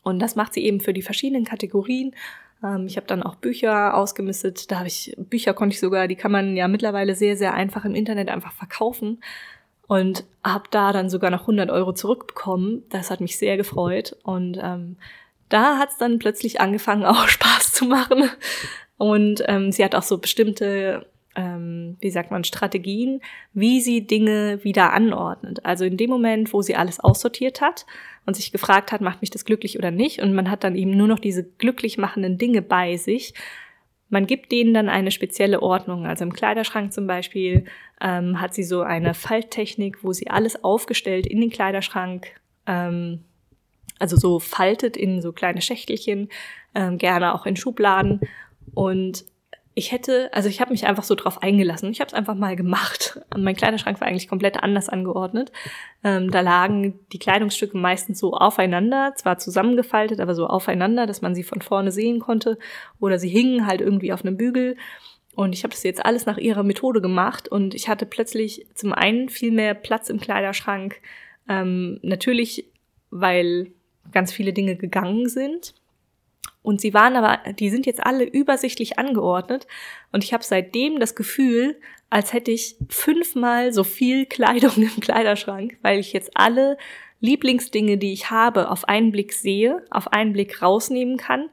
Und 0.03 0.19
das 0.19 0.35
macht 0.35 0.53
sie 0.53 0.65
eben 0.65 0.81
für 0.81 0.93
die 0.93 1.03
verschiedenen 1.03 1.45
Kategorien. 1.45 2.15
Ähm, 2.63 2.85
ich 2.87 2.97
habe 2.97 3.07
dann 3.07 3.23
auch 3.23 3.35
Bücher 3.35 3.95
ausgemistet. 3.95 4.71
Da 4.71 4.77
habe 4.77 4.87
ich 4.87 5.15
Bücher 5.17 5.53
konnte 5.53 5.73
ich 5.73 5.79
sogar, 5.79 6.07
die 6.07 6.15
kann 6.15 6.31
man 6.31 6.55
ja 6.55 6.67
mittlerweile 6.67 7.15
sehr 7.15 7.37
sehr 7.37 7.53
einfach 7.53 7.85
im 7.85 7.95
Internet 7.95 8.29
einfach 8.29 8.53
verkaufen 8.53 9.21
und 9.87 10.23
habe 10.43 10.65
da 10.71 10.93
dann 10.93 11.09
sogar 11.09 11.31
noch 11.31 11.41
100 11.41 11.69
Euro 11.69 11.93
zurückbekommen. 11.93 12.83
Das 12.89 13.11
hat 13.11 13.21
mich 13.21 13.37
sehr 13.37 13.57
gefreut 13.57 14.15
und 14.23 14.57
ähm, 14.61 14.97
da 15.49 15.77
hat 15.77 15.89
es 15.89 15.97
dann 15.97 16.17
plötzlich 16.17 16.61
angefangen, 16.61 17.05
auch 17.05 17.27
Spaß 17.27 17.73
zu 17.73 17.85
machen. 17.85 18.29
Und 18.97 19.43
ähm, 19.47 19.71
sie 19.71 19.83
hat 19.83 19.95
auch 19.95 20.03
so 20.03 20.19
bestimmte, 20.19 21.07
ähm, 21.35 21.97
wie 22.01 22.09
sagt 22.09 22.31
man, 22.31 22.43
Strategien, 22.43 23.21
wie 23.53 23.81
sie 23.81 24.05
Dinge 24.05 24.63
wieder 24.63 24.93
anordnet. 24.93 25.65
Also 25.65 25.85
in 25.85 25.97
dem 25.97 26.09
Moment, 26.09 26.53
wo 26.53 26.61
sie 26.61 26.75
alles 26.75 26.99
aussortiert 26.99 27.61
hat 27.61 27.85
und 28.25 28.35
sich 28.35 28.51
gefragt 28.51 28.91
hat, 28.91 29.01
macht 29.01 29.21
mich 29.21 29.29
das 29.29 29.45
glücklich 29.45 29.77
oder 29.77 29.91
nicht, 29.91 30.21
und 30.21 30.33
man 30.33 30.51
hat 30.51 30.63
dann 30.63 30.75
eben 30.75 30.91
nur 30.91 31.07
noch 31.07 31.19
diese 31.19 31.43
glücklich 31.43 31.97
machenden 31.97 32.37
Dinge 32.37 32.61
bei 32.61 32.97
sich, 32.97 33.33
man 34.09 34.27
gibt 34.27 34.51
denen 34.51 34.73
dann 34.73 34.89
eine 34.89 35.09
spezielle 35.09 35.61
Ordnung. 35.61 36.05
Also 36.05 36.25
im 36.25 36.33
Kleiderschrank 36.33 36.91
zum 36.91 37.07
Beispiel 37.07 37.63
ähm, 38.01 38.41
hat 38.41 38.53
sie 38.53 38.63
so 38.63 38.81
eine 38.81 39.13
Falttechnik, 39.13 40.03
wo 40.03 40.11
sie 40.11 40.29
alles 40.29 40.65
aufgestellt 40.65 41.25
in 41.25 41.39
den 41.39 41.49
Kleiderschrank 41.49 42.27
ähm, 42.67 43.21
also 44.01 44.17
so 44.17 44.39
faltet 44.39 44.97
in 44.97 45.21
so 45.21 45.31
kleine 45.31 45.61
Schächtelchen, 45.61 46.29
ähm, 46.73 46.97
gerne 46.97 47.35
auch 47.35 47.45
in 47.45 47.55
Schubladen. 47.55 48.19
Und 48.73 49.25
ich 49.73 49.91
hätte, 49.91 50.29
also 50.33 50.49
ich 50.49 50.59
habe 50.59 50.71
mich 50.71 50.85
einfach 50.85 51.03
so 51.03 51.15
drauf 51.15 51.41
eingelassen. 51.41 51.91
Ich 51.91 52.01
habe 52.01 52.09
es 52.09 52.13
einfach 52.13 52.35
mal 52.35 52.55
gemacht. 52.55 53.21
Mein 53.37 53.55
Kleiderschrank 53.55 54.01
war 54.01 54.07
eigentlich 54.07 54.27
komplett 54.27 54.61
anders 54.61 54.89
angeordnet. 54.89 55.51
Ähm, 56.03 56.29
da 56.29 56.41
lagen 56.41 56.99
die 57.13 57.19
Kleidungsstücke 57.19 57.77
meistens 57.77 58.19
so 58.19 58.33
aufeinander, 58.33 59.13
zwar 59.15 59.37
zusammengefaltet, 59.37 60.19
aber 60.19 60.35
so 60.35 60.47
aufeinander, 60.47 61.05
dass 61.07 61.21
man 61.21 61.35
sie 61.35 61.43
von 61.43 61.61
vorne 61.61 61.91
sehen 61.91 62.19
konnte. 62.19 62.57
Oder 62.99 63.17
sie 63.17 63.29
hingen 63.29 63.65
halt 63.65 63.79
irgendwie 63.79 64.11
auf 64.11 64.25
einem 64.25 64.35
Bügel. 64.35 64.75
Und 65.35 65.53
ich 65.53 65.63
habe 65.63 65.73
das 65.73 65.83
jetzt 65.83 66.05
alles 66.05 66.25
nach 66.25 66.37
ihrer 66.37 66.63
Methode 66.63 67.01
gemacht 67.01 67.47
und 67.47 67.73
ich 67.73 67.87
hatte 67.87 68.05
plötzlich 68.05 68.67
zum 68.73 68.91
einen 68.91 69.29
viel 69.29 69.51
mehr 69.51 69.73
Platz 69.73 70.09
im 70.09 70.19
Kleiderschrank. 70.19 70.99
Ähm, 71.47 71.99
natürlich, 72.01 72.65
weil 73.09 73.71
ganz 74.11 74.33
viele 74.33 74.51
Dinge 74.51 74.75
gegangen 74.75 75.29
sind. 75.29 75.73
Und 76.63 76.79
sie 76.81 76.93
waren 76.93 77.15
aber, 77.15 77.39
die 77.53 77.69
sind 77.69 77.85
jetzt 77.85 78.03
alle 78.05 78.23
übersichtlich 78.23 78.99
angeordnet. 78.99 79.67
Und 80.11 80.23
ich 80.23 80.33
habe 80.33 80.43
seitdem 80.43 80.99
das 80.99 81.15
Gefühl, 81.15 81.79
als 82.09 82.33
hätte 82.33 82.51
ich 82.51 82.75
fünfmal 82.89 83.73
so 83.73 83.83
viel 83.83 84.25
Kleidung 84.27 84.75
im 84.75 84.99
Kleiderschrank, 84.99 85.77
weil 85.81 85.99
ich 85.99 86.13
jetzt 86.13 86.31
alle 86.35 86.77
Lieblingsdinge, 87.19 87.97
die 87.97 88.13
ich 88.13 88.31
habe, 88.31 88.69
auf 88.69 88.87
einen 88.87 89.11
Blick 89.11 89.33
sehe, 89.33 89.83
auf 89.91 90.11
einen 90.11 90.33
Blick 90.33 90.61
rausnehmen 90.61 91.17
kann 91.17 91.49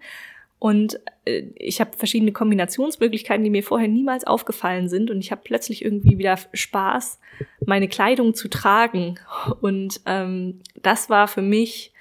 Und 0.58 0.98
äh, 1.24 1.44
ich 1.56 1.80
habe 1.80 1.96
verschiedene 1.96 2.32
Kombinationsmöglichkeiten, 2.32 3.44
die 3.44 3.50
mir 3.50 3.62
vorher 3.62 3.88
niemals 3.88 4.26
aufgefallen 4.26 4.88
sind. 4.88 5.10
Und 5.10 5.20
ich 5.20 5.30
habe 5.30 5.42
plötzlich 5.44 5.84
irgendwie 5.84 6.18
wieder 6.18 6.36
Spaß, 6.52 7.20
meine 7.64 7.88
Kleidung 7.88 8.34
zu 8.34 8.48
tragen. 8.48 9.20
Und 9.60 10.00
ähm, 10.06 10.60
das 10.74 11.08
war 11.08 11.28
für 11.28 11.42
mich, 11.42 11.92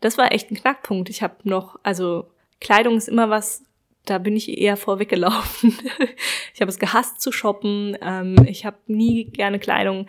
das 0.00 0.16
war 0.16 0.32
echt 0.32 0.50
ein 0.50 0.56
Knackpunkt. 0.56 1.10
Ich 1.10 1.22
habe 1.22 1.36
noch, 1.44 1.78
also 1.82 2.26
Kleidung 2.60 2.96
ist 2.96 3.08
immer 3.08 3.30
was, 3.30 3.64
da 4.04 4.18
bin 4.18 4.36
ich 4.36 4.58
eher 4.58 4.76
vorweggelaufen. 4.76 5.76
ich 6.54 6.60
habe 6.60 6.70
es 6.70 6.78
gehasst 6.78 7.20
zu 7.20 7.32
shoppen. 7.32 7.96
Ähm, 8.00 8.36
ich 8.46 8.64
habe 8.64 8.76
nie 8.86 9.24
gerne 9.24 9.58
Kleidung 9.58 10.06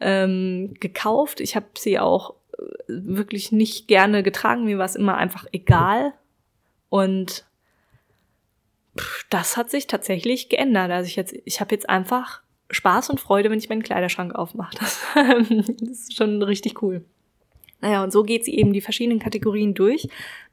ähm, 0.00 0.74
gekauft. 0.80 1.40
Ich 1.40 1.56
habe 1.56 1.66
sie 1.76 1.98
auch 1.98 2.34
äh, 2.58 2.62
wirklich 2.88 3.52
nicht 3.52 3.88
gerne 3.88 4.22
getragen. 4.22 4.64
Mir 4.64 4.78
war 4.78 4.86
es 4.86 4.96
immer 4.96 5.16
einfach 5.16 5.46
egal. 5.52 6.14
Und 6.88 7.44
das 9.30 9.56
hat 9.56 9.70
sich 9.70 9.86
tatsächlich 9.86 10.48
geändert. 10.48 10.90
Also 10.90 11.06
ich 11.06 11.16
jetzt, 11.16 11.34
ich 11.44 11.60
habe 11.60 11.74
jetzt 11.74 11.88
einfach 11.88 12.42
Spaß 12.70 13.10
und 13.10 13.20
Freude, 13.20 13.50
wenn 13.50 13.58
ich 13.58 13.68
meinen 13.68 13.82
Kleiderschrank 13.82 14.34
aufmache. 14.34 14.76
Das, 14.78 15.00
das 15.14 15.98
ist 15.98 16.16
schon 16.16 16.42
richtig 16.42 16.82
cool. 16.82 17.04
Naja, 17.80 18.02
und 18.04 18.12
so 18.12 18.22
geht 18.22 18.44
sie 18.44 18.56
eben 18.56 18.72
die 18.72 18.80
verschiedenen 18.80 19.18
Kategorien 19.18 19.74
durch, 19.74 20.08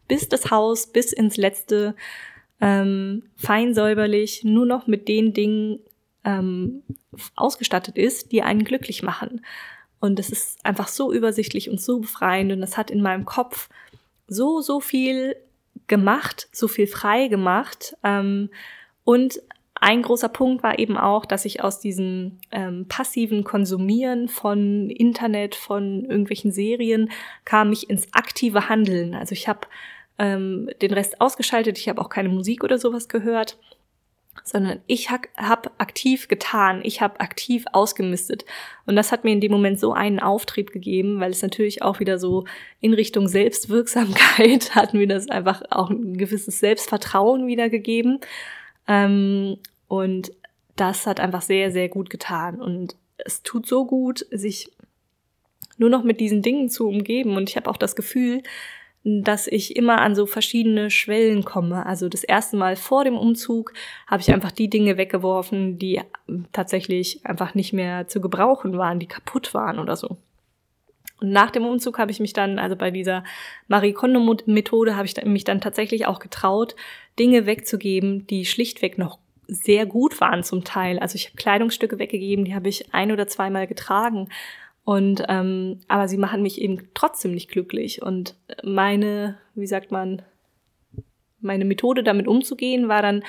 bis 0.09 0.27
das 0.27 0.51
Haus 0.51 0.87
bis 0.87 1.13
ins 1.13 1.37
letzte 1.37 1.95
ähm, 2.59 3.23
fein 3.37 3.73
säuberlich 3.73 4.43
nur 4.43 4.65
noch 4.65 4.87
mit 4.87 5.07
den 5.07 5.33
Dingen 5.33 5.79
ähm, 6.25 6.83
ausgestattet 7.37 7.97
ist, 7.97 8.33
die 8.33 8.41
einen 8.41 8.65
glücklich 8.65 9.01
machen. 9.01 9.45
Und 10.01 10.19
das 10.19 10.29
ist 10.29 10.65
einfach 10.65 10.89
so 10.89 11.13
übersichtlich 11.13 11.69
und 11.69 11.79
so 11.79 11.99
befreiend 11.99 12.51
und 12.51 12.59
das 12.59 12.77
hat 12.77 12.91
in 12.91 13.01
meinem 13.01 13.25
Kopf 13.25 13.69
so, 14.27 14.59
so 14.59 14.79
viel 14.81 15.35
gemacht, 15.87 16.49
so 16.51 16.67
viel 16.67 16.87
frei 16.87 17.27
gemacht. 17.27 17.95
Ähm, 18.03 18.49
und 19.03 19.41
ein 19.81 20.01
großer 20.01 20.29
Punkt 20.29 20.61
war 20.61 20.77
eben 20.77 20.97
auch, 20.97 21.25
dass 21.25 21.45
ich 21.45 21.63
aus 21.63 21.79
diesem 21.79 22.39
ähm, 22.51 22.85
passiven 22.87 23.43
Konsumieren 23.43 24.27
von 24.27 24.89
Internet, 24.89 25.55
von 25.55 26.03
irgendwelchen 26.05 26.51
Serien, 26.51 27.09
kam 27.45 27.71
ich 27.71 27.89
ins 27.89 28.13
aktive 28.13 28.67
Handeln. 28.67 29.15
Also 29.15 29.33
ich 29.33 29.47
habe 29.47 29.61
ähm, 30.19 30.69
den 30.81 30.93
Rest 30.93 31.19
ausgeschaltet, 31.21 31.77
ich 31.77 31.89
habe 31.89 32.01
auch 32.01 32.09
keine 32.09 32.29
Musik 32.29 32.63
oder 32.63 32.77
sowas 32.77 33.07
gehört 33.07 33.57
sondern 34.43 34.79
ich 34.87 35.09
habe 35.09 35.27
hab 35.37 35.73
aktiv 35.79 36.27
getan, 36.27 36.81
ich 36.83 37.01
habe 37.01 37.19
aktiv 37.19 37.65
ausgemistet. 37.71 38.45
Und 38.85 38.95
das 38.95 39.11
hat 39.11 39.23
mir 39.23 39.31
in 39.31 39.41
dem 39.41 39.51
Moment 39.51 39.79
so 39.79 39.93
einen 39.93 40.19
Auftrieb 40.19 40.71
gegeben, 40.71 41.19
weil 41.19 41.31
es 41.31 41.41
natürlich 41.41 41.81
auch 41.81 41.99
wieder 41.99 42.17
so 42.19 42.45
in 42.79 42.93
Richtung 42.93 43.27
Selbstwirksamkeit 43.27 44.75
hat 44.75 44.93
mir 44.93 45.07
das 45.07 45.29
einfach 45.29 45.61
auch 45.69 45.89
ein 45.89 46.17
gewisses 46.17 46.59
Selbstvertrauen 46.59 47.47
wiedergegeben. 47.47 48.19
Ähm, 48.87 49.57
und 49.87 50.31
das 50.75 51.05
hat 51.05 51.19
einfach 51.19 51.41
sehr, 51.41 51.71
sehr 51.71 51.89
gut 51.89 52.09
getan. 52.09 52.61
Und 52.61 52.95
es 53.17 53.43
tut 53.43 53.67
so 53.67 53.85
gut, 53.85 54.25
sich 54.31 54.71
nur 55.77 55.89
noch 55.89 56.03
mit 56.03 56.19
diesen 56.19 56.41
Dingen 56.41 56.69
zu 56.69 56.87
umgeben. 56.87 57.35
Und 57.35 57.49
ich 57.49 57.55
habe 57.55 57.69
auch 57.69 57.77
das 57.77 57.95
Gefühl, 57.95 58.41
dass 59.03 59.47
ich 59.47 59.75
immer 59.75 60.01
an 60.01 60.13
so 60.13 60.25
verschiedene 60.25 60.89
Schwellen 60.89 61.45
komme. 61.45 61.85
Also 61.85 62.09
das 62.09 62.23
erste 62.23 62.57
Mal 62.57 62.75
vor 62.75 63.05
dem 63.05 63.17
Umzug 63.17 63.73
habe 64.07 64.21
ich 64.21 64.33
einfach 64.33 64.51
die 64.51 64.69
Dinge 64.69 64.97
weggeworfen, 64.97 65.79
die 65.79 66.01
tatsächlich 66.51 67.25
einfach 67.25 67.55
nicht 67.55 67.71
mehr 67.71 68.07
zu 68.07 68.19
gebrauchen 68.19 68.77
waren, 68.77 68.99
die 68.99 69.07
kaputt 69.07 69.53
waren 69.53 69.79
oder 69.79 69.95
so. 69.95 70.17
Und 71.21 71.31
nach 71.31 71.51
dem 71.51 71.65
Umzug 71.65 71.97
habe 71.97 72.11
ich 72.11 72.19
mich 72.19 72.33
dann, 72.33 72.59
also 72.59 72.75
bei 72.75 72.91
dieser 72.91 73.23
Marie 73.67 73.93
Kondo 73.93 74.37
Methode, 74.45 74.95
habe 74.95 75.05
ich 75.05 75.15
mich 75.25 75.43
dann 75.43 75.61
tatsächlich 75.61 76.05
auch 76.05 76.19
getraut, 76.19 76.75
Dinge 77.17 77.45
wegzugeben, 77.45 78.27
die 78.27 78.45
schlichtweg 78.45 78.97
noch 78.97 79.19
sehr 79.47 79.85
gut 79.85 80.21
waren 80.21 80.43
zum 80.43 80.63
Teil. 80.63 80.99
Also 80.99 81.15
ich 81.15 81.27
habe 81.27 81.35
Kleidungsstücke 81.35 81.99
weggegeben, 81.99 82.45
die 82.45 82.53
habe 82.53 82.69
ich 82.69 82.93
ein 82.93 83.11
oder 83.11 83.27
zweimal 83.27 83.67
getragen 83.67 84.29
und 84.89 85.23
ähm, 85.29 85.81
aber 85.87 86.07
sie 86.07 86.17
machen 86.17 86.41
mich 86.41 86.59
eben 86.59 86.89
trotzdem 86.95 87.35
nicht 87.35 87.51
glücklich. 87.51 88.01
Und 88.01 88.33
meine, 88.63 89.37
wie 89.53 89.67
sagt 89.67 89.91
man, 89.91 90.23
meine 91.41 91.63
Methode 91.63 92.01
damit 92.01 92.27
umzugehen 92.27 92.87
war 92.87 93.03
dann 93.03 93.23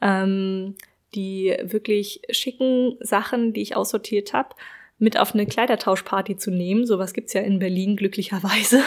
ähm, 0.00 0.74
die 1.14 1.54
wirklich 1.64 2.22
schicken 2.30 2.96
Sachen, 3.00 3.52
die 3.52 3.60
ich 3.60 3.76
aussortiert 3.76 4.32
habe, 4.32 4.54
mit 4.98 5.18
auf 5.18 5.34
eine 5.34 5.44
Kleidertauschparty 5.44 6.38
zu 6.38 6.50
nehmen. 6.50 6.86
Sowas 6.86 7.12
gibt's 7.12 7.34
ja 7.34 7.42
in 7.42 7.58
Berlin 7.58 7.96
glücklicherweise. 7.96 8.80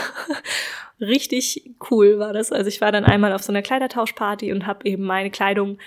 Richtig 1.00 1.70
cool 1.92 2.18
war 2.18 2.34
das. 2.34 2.52
Also 2.52 2.70
ich 2.70 2.82
war 2.82 2.92
dann 2.92 3.06
einmal 3.06 3.34
auf 3.34 3.44
so 3.44 3.52
einer 3.52 3.62
Kleidertauschparty 3.62 4.52
und 4.52 4.66
habe 4.66 4.90
eben 4.90 5.04
meine 5.04 5.30
Kleidung 5.30 5.78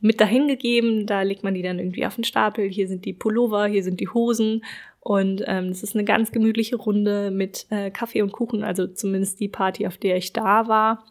mit 0.00 0.20
dahin 0.20 0.46
gegeben. 0.46 1.08
Da 1.08 1.22
legt 1.22 1.42
man 1.42 1.54
die 1.54 1.62
dann 1.62 1.80
irgendwie 1.80 2.06
auf 2.06 2.14
den 2.14 2.22
Stapel. 2.22 2.68
Hier 2.68 2.86
sind 2.86 3.04
die 3.04 3.12
Pullover, 3.12 3.66
hier 3.66 3.82
sind 3.82 3.98
die 3.98 4.08
Hosen 4.08 4.62
und 5.04 5.42
ähm, 5.48 5.66
es 5.66 5.82
ist 5.82 5.96
eine 5.96 6.04
ganz 6.04 6.30
gemütliche 6.30 6.76
Runde 6.76 7.32
mit 7.32 7.66
äh, 7.70 7.90
Kaffee 7.90 8.22
und 8.22 8.30
Kuchen, 8.30 8.62
also 8.62 8.86
zumindest 8.86 9.40
die 9.40 9.48
Party, 9.48 9.88
auf 9.88 9.98
der 9.98 10.16
ich 10.16 10.32
da 10.32 10.68
war. 10.68 11.04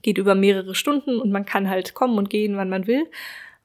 Geht 0.00 0.16
über 0.16 0.34
mehrere 0.34 0.74
Stunden 0.74 1.20
und 1.20 1.30
man 1.30 1.44
kann 1.44 1.68
halt 1.68 1.92
kommen 1.92 2.16
und 2.16 2.30
gehen, 2.30 2.56
wann 2.56 2.70
man 2.70 2.86
will. 2.86 3.04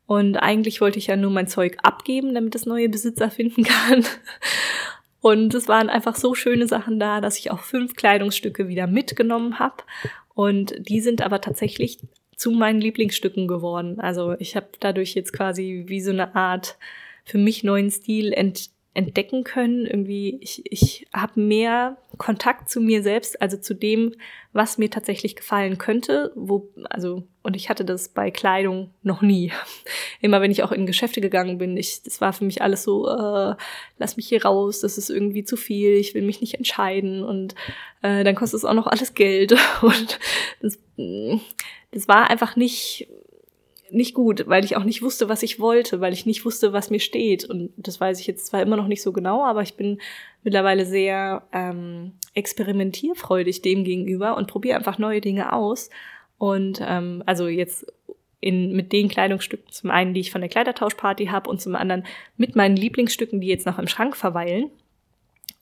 Und 0.05 0.35
eigentlich 0.35 0.81
wollte 0.81 0.99
ich 0.99 1.07
ja 1.07 1.15
nur 1.15 1.31
mein 1.31 1.47
Zeug 1.47 1.77
abgeben, 1.81 2.33
damit 2.33 2.55
es 2.55 2.65
neue 2.65 2.89
Besitzer 2.89 3.31
finden 3.31 3.63
kann. 3.63 4.03
Und 5.21 5.53
es 5.53 5.69
waren 5.69 5.89
einfach 5.89 6.17
so 6.17 6.35
schöne 6.35 6.67
Sachen 6.67 6.99
da, 6.99 7.21
dass 7.21 7.39
ich 7.39 7.49
auch 7.49 7.61
fünf 7.61 7.95
Kleidungsstücke 7.95 8.67
wieder 8.67 8.85
mitgenommen 8.85 9.59
habe. 9.59 9.77
Und 10.33 10.75
die 10.77 10.99
sind 10.99 11.21
aber 11.21 11.39
tatsächlich 11.39 11.99
zu 12.35 12.51
meinen 12.51 12.81
Lieblingsstücken 12.81 13.47
geworden. 13.47 14.01
Also 14.01 14.35
ich 14.39 14.57
habe 14.57 14.67
dadurch 14.81 15.15
jetzt 15.15 15.31
quasi 15.31 15.85
wie 15.87 16.01
so 16.01 16.11
eine 16.11 16.35
Art 16.35 16.77
für 17.23 17.37
mich 17.37 17.63
neuen 17.63 17.89
Stil 17.89 18.33
ent 18.33 18.71
entdecken 18.97 19.43
können. 19.43 19.85
Irgendwie, 19.85 20.39
ich, 20.41 20.63
ich 20.65 21.07
habe 21.13 21.39
mehr 21.39 21.97
Kontakt 22.17 22.67
zu 22.67 22.81
mir 22.81 23.03
selbst, 23.03 23.39
also 23.39 23.55
zu 23.55 23.75
dem, 23.75 24.15
was 24.53 24.79
mir 24.79 24.89
tatsächlich 24.89 25.35
gefallen 25.35 25.77
könnte. 25.77 26.31
Wo, 26.33 26.69
also, 26.89 27.23
und 27.43 27.55
ich 27.55 27.69
hatte 27.69 27.85
das 27.85 28.09
bei 28.09 28.31
Kleidung 28.31 28.89
noch 29.03 29.21
nie. 29.21 29.53
Immer 30.21 30.41
wenn 30.41 30.49
ich 30.49 30.63
auch 30.63 30.71
in 30.71 30.87
Geschäfte 30.87 31.21
gegangen 31.21 31.59
bin, 31.59 31.77
ich, 31.77 32.01
das 32.01 32.21
war 32.21 32.33
für 32.33 32.43
mich 32.43 32.63
alles 32.63 32.81
so, 32.81 33.07
äh, 33.07 33.55
lass 33.99 34.17
mich 34.17 34.27
hier 34.27 34.43
raus, 34.43 34.79
das 34.79 34.97
ist 34.97 35.11
irgendwie 35.11 35.43
zu 35.43 35.57
viel, 35.57 35.91
ich 35.93 36.15
will 36.15 36.23
mich 36.23 36.41
nicht 36.41 36.55
entscheiden 36.55 37.23
und 37.23 37.53
äh, 38.01 38.23
dann 38.23 38.33
kostet 38.33 38.57
es 38.57 38.65
auch 38.65 38.73
noch 38.73 38.87
alles 38.87 39.13
Geld. 39.13 39.51
Und 39.81 40.19
das, 40.59 40.79
das 41.91 42.07
war 42.07 42.31
einfach 42.31 42.55
nicht 42.55 43.07
nicht 43.91 44.13
gut, 44.13 44.47
weil 44.47 44.65
ich 44.65 44.75
auch 44.75 44.83
nicht 44.83 45.01
wusste, 45.01 45.29
was 45.29 45.43
ich 45.43 45.59
wollte, 45.59 46.01
weil 46.01 46.13
ich 46.13 46.25
nicht 46.25 46.45
wusste, 46.45 46.73
was 46.73 46.89
mir 46.89 46.99
steht. 46.99 47.45
Und 47.45 47.71
das 47.77 47.99
weiß 47.99 48.19
ich 48.19 48.27
jetzt 48.27 48.47
zwar 48.47 48.61
immer 48.61 48.75
noch 48.75 48.87
nicht 48.87 49.01
so 49.01 49.11
genau, 49.11 49.45
aber 49.45 49.61
ich 49.61 49.75
bin 49.75 49.99
mittlerweile 50.43 50.85
sehr 50.85 51.43
ähm, 51.53 52.13
experimentierfreudig 52.33 53.61
dem 53.61 53.83
gegenüber 53.83 54.37
und 54.37 54.47
probiere 54.47 54.77
einfach 54.77 54.97
neue 54.97 55.21
Dinge 55.21 55.53
aus. 55.53 55.89
Und 56.37 56.79
ähm, 56.85 57.23
also 57.25 57.47
jetzt 57.47 57.85
in, 58.39 58.75
mit 58.75 58.93
den 58.93 59.09
Kleidungsstücken, 59.09 59.71
zum 59.71 59.89
einen, 59.89 60.13
die 60.13 60.21
ich 60.21 60.31
von 60.31 60.41
der 60.41 60.49
Kleidertauschparty 60.49 61.27
habe 61.27 61.49
und 61.49 61.61
zum 61.61 61.75
anderen 61.75 62.05
mit 62.37 62.55
meinen 62.55 62.75
Lieblingsstücken, 62.75 63.41
die 63.41 63.47
jetzt 63.47 63.65
noch 63.65 63.79
im 63.79 63.87
Schrank 63.87 64.15
verweilen. 64.15 64.69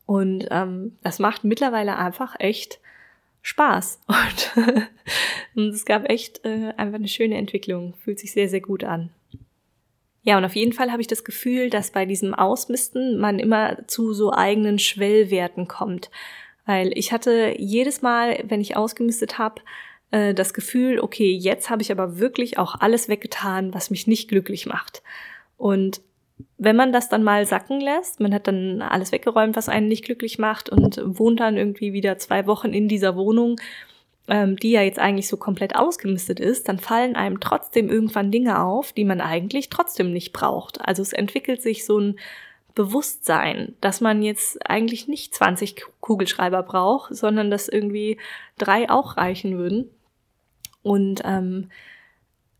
Und 0.06 0.48
ähm, 0.52 0.98
das 1.02 1.20
macht 1.20 1.44
mittlerweile 1.44 1.98
einfach 1.98 2.36
echt 2.40 2.80
Spaß. 3.46 4.00
Und, 4.08 4.52
und 5.56 5.70
es 5.70 5.86
gab 5.86 6.10
echt 6.10 6.44
äh, 6.46 6.74
einfach 6.78 6.96
eine 6.96 7.08
schöne 7.08 7.36
Entwicklung. 7.36 7.94
Fühlt 8.04 8.18
sich 8.18 8.32
sehr, 8.32 8.50
sehr 8.50 8.60
gut 8.60 8.84
an. 8.84 9.12
Ja, 10.24 10.38
und 10.38 10.46
auf 10.46 10.56
jeden 10.56 10.74
Fall 10.74 10.92
habe 10.92 11.02
ich 11.02 11.08
das 11.08 11.24
Gefühl, 11.24 11.70
dass 11.70 11.92
bei 11.92 12.06
diesem 12.06 12.34
Ausmisten 12.34 13.20
man 13.20 13.38
immer 13.38 13.88
zu 13.88 14.14
so 14.14 14.34
eigenen 14.34 14.80
Schwellwerten 14.80 15.68
kommt. 15.68 16.10
Weil 16.66 16.98
ich 16.98 17.12
hatte 17.12 17.54
jedes 17.60 18.02
Mal, 18.02 18.44
wenn 18.48 18.62
ich 18.62 18.76
ausgemistet 18.76 19.38
habe, 19.38 19.62
äh, 20.10 20.34
das 20.34 20.56
Gefühl, 20.56 21.00
okay, 21.00 21.32
jetzt 21.32 21.70
habe 21.70 21.84
ich 21.84 21.92
aber 21.92 22.18
wirklich 22.18 22.58
auch 22.58 22.74
alles 22.80 23.10
weggetan, 23.10 23.76
was 23.76 23.92
mich 23.92 24.08
nicht 24.08 24.28
glücklich 24.28 24.66
macht. 24.66 25.04
Und 25.56 26.02
wenn 26.58 26.76
man 26.76 26.92
das 26.92 27.10
dann 27.10 27.24
mal 27.24 27.46
sacken 27.46 27.80
lässt, 27.80 28.20
man 28.20 28.34
hat 28.34 28.48
dann 28.48 28.82
alles 28.82 29.12
weggeräumt, 29.12 29.56
was 29.56 29.70
einen 29.70 29.88
nicht 29.88 30.06
glücklich 30.06 30.38
macht 30.38 30.70
und 30.70 31.02
wohnt 31.06 31.40
dann 31.40 31.58
irgendwie 31.58 31.94
wieder 31.94 32.18
zwei 32.18 32.46
Wochen 32.48 32.74
in 32.74 32.88
dieser 32.88 33.16
Wohnung, 33.16 33.60
ähm, 34.28 34.58
die 34.58 34.72
ja 34.72 34.82
jetzt 34.82 35.00
eigentlich 35.00 35.28
so 35.28 35.38
komplett 35.38 35.76
ausgemistet 35.76 36.40
ist, 36.40 36.68
dann 36.68 36.80
fallen 36.80 37.16
einem 37.16 37.40
trotzdem 37.40 37.90
irgendwann 37.90 38.32
Dinge 38.32 38.62
auf, 38.62 38.92
die 38.92 39.06
man 39.06 39.22
eigentlich 39.22 39.70
trotzdem 39.70 40.12
nicht 40.12 40.34
braucht. 40.34 40.86
Also 40.86 41.02
es 41.02 41.14
entwickelt 41.14 41.62
sich 41.62 41.86
so 41.86 42.00
ein 42.00 42.20
Bewusstsein, 42.74 43.74
dass 43.80 44.02
man 44.02 44.22
jetzt 44.22 44.70
eigentlich 44.70 45.08
nicht 45.08 45.34
20 45.34 45.86
Kugelschreiber 46.02 46.64
braucht, 46.64 47.16
sondern 47.16 47.50
dass 47.50 47.70
irgendwie 47.70 48.18
drei 48.58 48.90
auch 48.90 49.16
reichen 49.16 49.58
würden. 49.58 49.90
Und 50.82 51.22
ähm, 51.24 51.70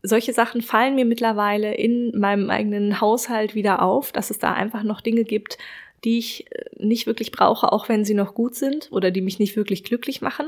solche 0.02 0.32
Sachen 0.32 0.62
fallen 0.62 0.94
mir 0.94 1.04
mittlerweile 1.04 1.74
in 1.74 2.18
meinem 2.18 2.50
eigenen 2.50 3.00
Haushalt 3.00 3.54
wieder 3.54 3.82
auf, 3.82 4.12
dass 4.12 4.30
es 4.30 4.38
da 4.38 4.52
einfach 4.52 4.82
noch 4.82 5.00
Dinge 5.00 5.24
gibt, 5.24 5.58
die 6.04 6.18
ich 6.18 6.46
äh, 6.52 6.64
nicht 6.78 7.06
wirklich 7.06 7.32
brauche, 7.32 7.72
auch 7.72 7.88
wenn 7.88 8.04
sie 8.04 8.14
noch 8.14 8.34
gut 8.34 8.54
sind 8.54 8.88
oder 8.92 9.10
die 9.10 9.20
mich 9.20 9.38
nicht 9.38 9.56
wirklich 9.56 9.84
glücklich 9.84 10.20
machen. 10.20 10.46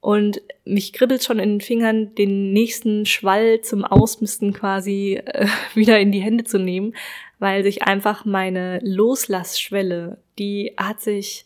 und 0.00 0.42
mich 0.66 0.92
kribbelt 0.92 1.24
schon 1.24 1.38
in 1.38 1.54
den 1.54 1.60
Fingern, 1.62 2.14
den 2.14 2.52
nächsten 2.52 3.06
Schwall 3.06 3.62
zum 3.62 3.86
Ausmisten 3.86 4.52
quasi 4.52 5.20
äh, 5.24 5.46
wieder 5.74 5.98
in 5.98 6.12
die 6.12 6.20
Hände 6.20 6.44
zu 6.44 6.58
nehmen, 6.58 6.94
weil 7.38 7.62
sich 7.64 7.82
einfach 7.84 8.24
meine 8.26 8.80
Loslassschwelle, 8.82 10.18
die 10.38 10.74
hat 10.76 11.00
sich 11.00 11.44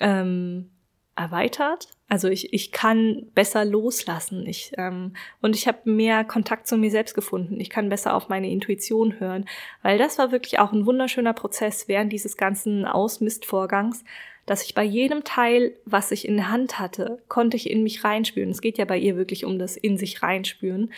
ähm, 0.00 0.70
erweitert. 1.16 1.88
Also 2.08 2.28
ich, 2.28 2.52
ich 2.52 2.70
kann 2.70 3.26
besser 3.34 3.64
loslassen. 3.64 4.46
Ich, 4.46 4.72
ähm, 4.76 5.14
und 5.40 5.56
ich 5.56 5.66
habe 5.66 5.90
mehr 5.90 6.24
Kontakt 6.24 6.66
zu 6.66 6.76
mir 6.76 6.90
selbst 6.90 7.14
gefunden. 7.14 7.60
Ich 7.60 7.70
kann 7.70 7.88
besser 7.88 8.14
auf 8.14 8.28
meine 8.28 8.50
Intuition 8.50 9.18
hören, 9.20 9.46
weil 9.82 9.98
das 9.98 10.18
war 10.18 10.32
wirklich 10.32 10.58
auch 10.58 10.72
ein 10.72 10.86
wunderschöner 10.86 11.32
Prozess 11.32 11.88
während 11.88 12.12
dieses 12.12 12.36
ganzen 12.36 12.84
Ausmistvorgangs, 12.84 14.04
dass 14.46 14.62
ich 14.62 14.74
bei 14.74 14.84
jedem 14.84 15.24
Teil, 15.24 15.74
was 15.86 16.10
ich 16.10 16.28
in 16.28 16.36
der 16.36 16.50
Hand 16.50 16.78
hatte, 16.78 17.22
konnte 17.28 17.56
ich 17.56 17.70
in 17.70 17.82
mich 17.82 18.04
reinspüren. 18.04 18.50
Es 18.50 18.60
geht 18.60 18.76
ja 18.76 18.84
bei 18.84 18.98
ihr 18.98 19.16
wirklich 19.16 19.44
um 19.44 19.58
das 19.58 19.76
in 19.76 19.96
sich 19.96 20.22
reinspüren. 20.22 20.92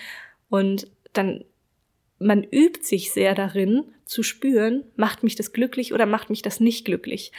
Und 0.48 0.90
dann, 1.12 1.44
man 2.18 2.42
übt 2.42 2.82
sich 2.82 3.12
sehr 3.12 3.34
darin 3.34 3.84
zu 4.04 4.22
spüren, 4.22 4.84
macht 4.96 5.22
mich 5.22 5.36
das 5.36 5.52
glücklich 5.52 5.92
oder 5.92 6.06
macht 6.06 6.30
mich 6.30 6.42
das 6.42 6.58
nicht 6.58 6.84
glücklich. 6.84 7.30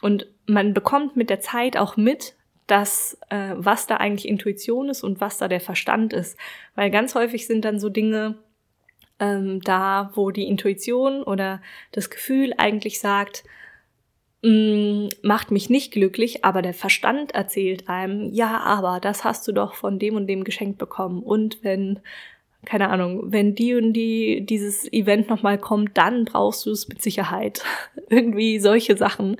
Und 0.00 0.28
man 0.48 0.74
bekommt 0.74 1.16
mit 1.16 1.30
der 1.30 1.40
Zeit 1.40 1.76
auch 1.76 1.96
mit, 1.96 2.34
dass 2.66 3.18
äh, 3.30 3.54
was 3.56 3.86
da 3.86 3.96
eigentlich 3.98 4.28
Intuition 4.28 4.88
ist 4.88 5.02
und 5.02 5.20
was 5.20 5.38
da 5.38 5.48
der 5.48 5.60
Verstand 5.60 6.12
ist. 6.12 6.36
Weil 6.74 6.90
ganz 6.90 7.14
häufig 7.14 7.46
sind 7.46 7.64
dann 7.64 7.78
so 7.78 7.88
Dinge 7.88 8.36
ähm, 9.20 9.60
da, 9.62 10.10
wo 10.14 10.30
die 10.30 10.48
Intuition 10.48 11.22
oder 11.22 11.62
das 11.92 12.10
Gefühl 12.10 12.52
eigentlich 12.56 13.00
sagt, 13.00 13.44
Mm, 14.42 15.08
macht 15.22 15.50
mich 15.50 15.68
nicht 15.68 15.92
glücklich, 15.92 16.44
aber 16.44 16.62
der 16.62 16.74
Verstand 16.74 17.32
erzählt 17.34 17.88
einem, 17.88 18.32
ja, 18.32 18.58
aber 18.60 19.00
das 19.00 19.24
hast 19.24 19.48
du 19.48 19.52
doch 19.52 19.74
von 19.74 19.98
dem 19.98 20.14
und 20.14 20.28
dem 20.28 20.44
geschenkt 20.44 20.78
bekommen. 20.78 21.22
Und 21.24 21.64
wenn, 21.64 21.98
keine 22.64 22.88
Ahnung, 22.90 23.32
wenn 23.32 23.56
die 23.56 23.74
und 23.74 23.94
die 23.94 24.46
dieses 24.46 24.92
Event 24.92 25.28
nochmal 25.28 25.58
kommt, 25.58 25.98
dann 25.98 26.24
brauchst 26.24 26.66
du 26.66 26.70
es 26.70 26.86
mit 26.88 27.02
Sicherheit. 27.02 27.64
Irgendwie 28.10 28.60
solche 28.60 28.96
Sachen. 28.96 29.38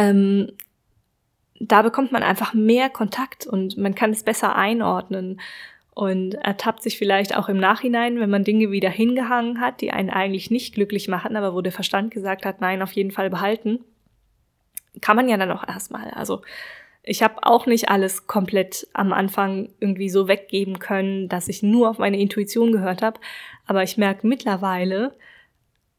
Ähm, 0.00 0.52
da 1.60 1.82
bekommt 1.82 2.10
man 2.10 2.22
einfach 2.22 2.54
mehr 2.54 2.88
Kontakt 2.88 3.46
und 3.46 3.76
man 3.76 3.94
kann 3.94 4.12
es 4.12 4.22
besser 4.22 4.56
einordnen 4.56 5.40
und 5.94 6.34
ertappt 6.36 6.82
sich 6.82 6.96
vielleicht 6.96 7.36
auch 7.36 7.50
im 7.50 7.58
Nachhinein, 7.58 8.18
wenn 8.18 8.30
man 8.30 8.44
Dinge 8.44 8.70
wieder 8.70 8.88
hingehangen 8.88 9.60
hat, 9.60 9.82
die 9.82 9.90
einen 9.90 10.08
eigentlich 10.08 10.50
nicht 10.50 10.74
glücklich 10.74 11.08
machen, 11.08 11.36
aber 11.36 11.54
wo 11.54 11.60
der 11.60 11.72
Verstand 11.72 12.12
gesagt 12.12 12.46
hat, 12.46 12.62
nein, 12.62 12.80
auf 12.80 12.92
jeden 12.92 13.10
Fall 13.10 13.28
behalten, 13.28 13.80
kann 15.02 15.16
man 15.16 15.28
ja 15.28 15.36
dann 15.36 15.52
auch 15.52 15.68
erstmal. 15.68 16.10
Also 16.12 16.40
ich 17.02 17.22
habe 17.22 17.34
auch 17.42 17.66
nicht 17.66 17.90
alles 17.90 18.26
komplett 18.26 18.86
am 18.94 19.12
Anfang 19.12 19.68
irgendwie 19.80 20.08
so 20.08 20.28
weggeben 20.28 20.78
können, 20.78 21.28
dass 21.28 21.48
ich 21.48 21.62
nur 21.62 21.90
auf 21.90 21.98
meine 21.98 22.18
Intuition 22.18 22.72
gehört 22.72 23.02
habe, 23.02 23.20
aber 23.66 23.82
ich 23.82 23.98
merke 23.98 24.26
mittlerweile, 24.26 25.12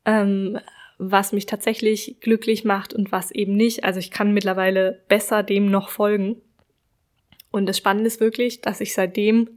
ähm, 0.06 0.60
was 1.04 1.34
mich 1.34 1.48
tatsächlich 1.48 2.18
glücklich 2.22 2.64
macht 2.64 2.94
und 2.94 3.12
was 3.12 3.32
eben 3.32 3.56
nicht. 3.56 3.84
Also 3.84 4.00
ich 4.00 4.12
kann 4.12 4.34
mittlerweile 4.34 5.02
besser 5.08 5.42
dem 5.42 5.66
noch 5.66 5.90
folgen. 5.90 6.40
Und 7.50 7.66
das 7.66 7.78
Spannende 7.78 8.08
ist 8.08 8.20
wirklich, 8.20 8.62
dass 8.62 8.82
ich 8.82 8.94
seitdem 8.94 9.50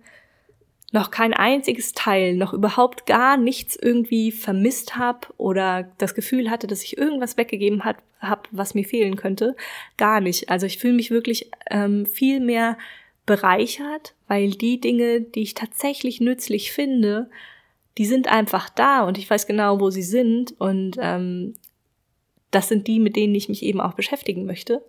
noch 0.91 1.11
kein 1.11 1.35
einziges 1.35 1.93
Teil, 1.93 2.35
noch 2.35 2.55
überhaupt 2.55 3.05
gar 3.05 3.37
nichts 3.37 3.77
irgendwie 3.77 4.33
vermisst 4.33 4.97
habe 4.97 5.27
oder 5.37 5.93
das 5.99 6.15
Gefühl 6.15 6.51
hatte, 6.51 6.67
dass 6.67 6.83
ich 6.83 6.97
irgendwas 6.97 7.37
weggegeben 7.37 7.85
hat, 7.85 7.97
hab, 8.21 8.49
was 8.51 8.75
mir 8.75 8.85
fehlen 8.85 9.17
könnte. 9.17 9.55
Gar 9.99 10.21
nicht. 10.21 10.49
Also 10.49 10.67
ich 10.67 10.79
fühle 10.79 10.95
mich 10.95 11.11
wirklich 11.11 11.51
ähm, 11.69 12.07
viel 12.07 12.41
mehr 12.41 12.79
bereichert, 13.27 14.15
weil 14.29 14.53
die 14.53 14.81
Dinge, 14.81 15.21
die 15.21 15.43
ich 15.43 15.55
tatsächlich 15.55 16.21
nützlich 16.21 16.73
finde, 16.73 17.29
die 17.99 18.07
sind 18.07 18.29
einfach 18.29 18.69
da 18.69 19.05
und 19.05 19.19
ich 19.19 19.29
weiß 19.29 19.47
genau, 19.47 19.81
wo 19.81 19.91
sie 19.91 20.03
sind 20.03 20.55
und 20.59 20.97
ähm, 21.01 21.55
das 22.51 22.69
sind 22.69 22.87
die, 22.87 23.01
mit 23.01 23.17
denen 23.17 23.35
ich 23.35 23.49
mich 23.49 23.63
eben 23.63 23.81
auch 23.81 23.95
beschäftigen 23.95 24.47
möchte. 24.47 24.85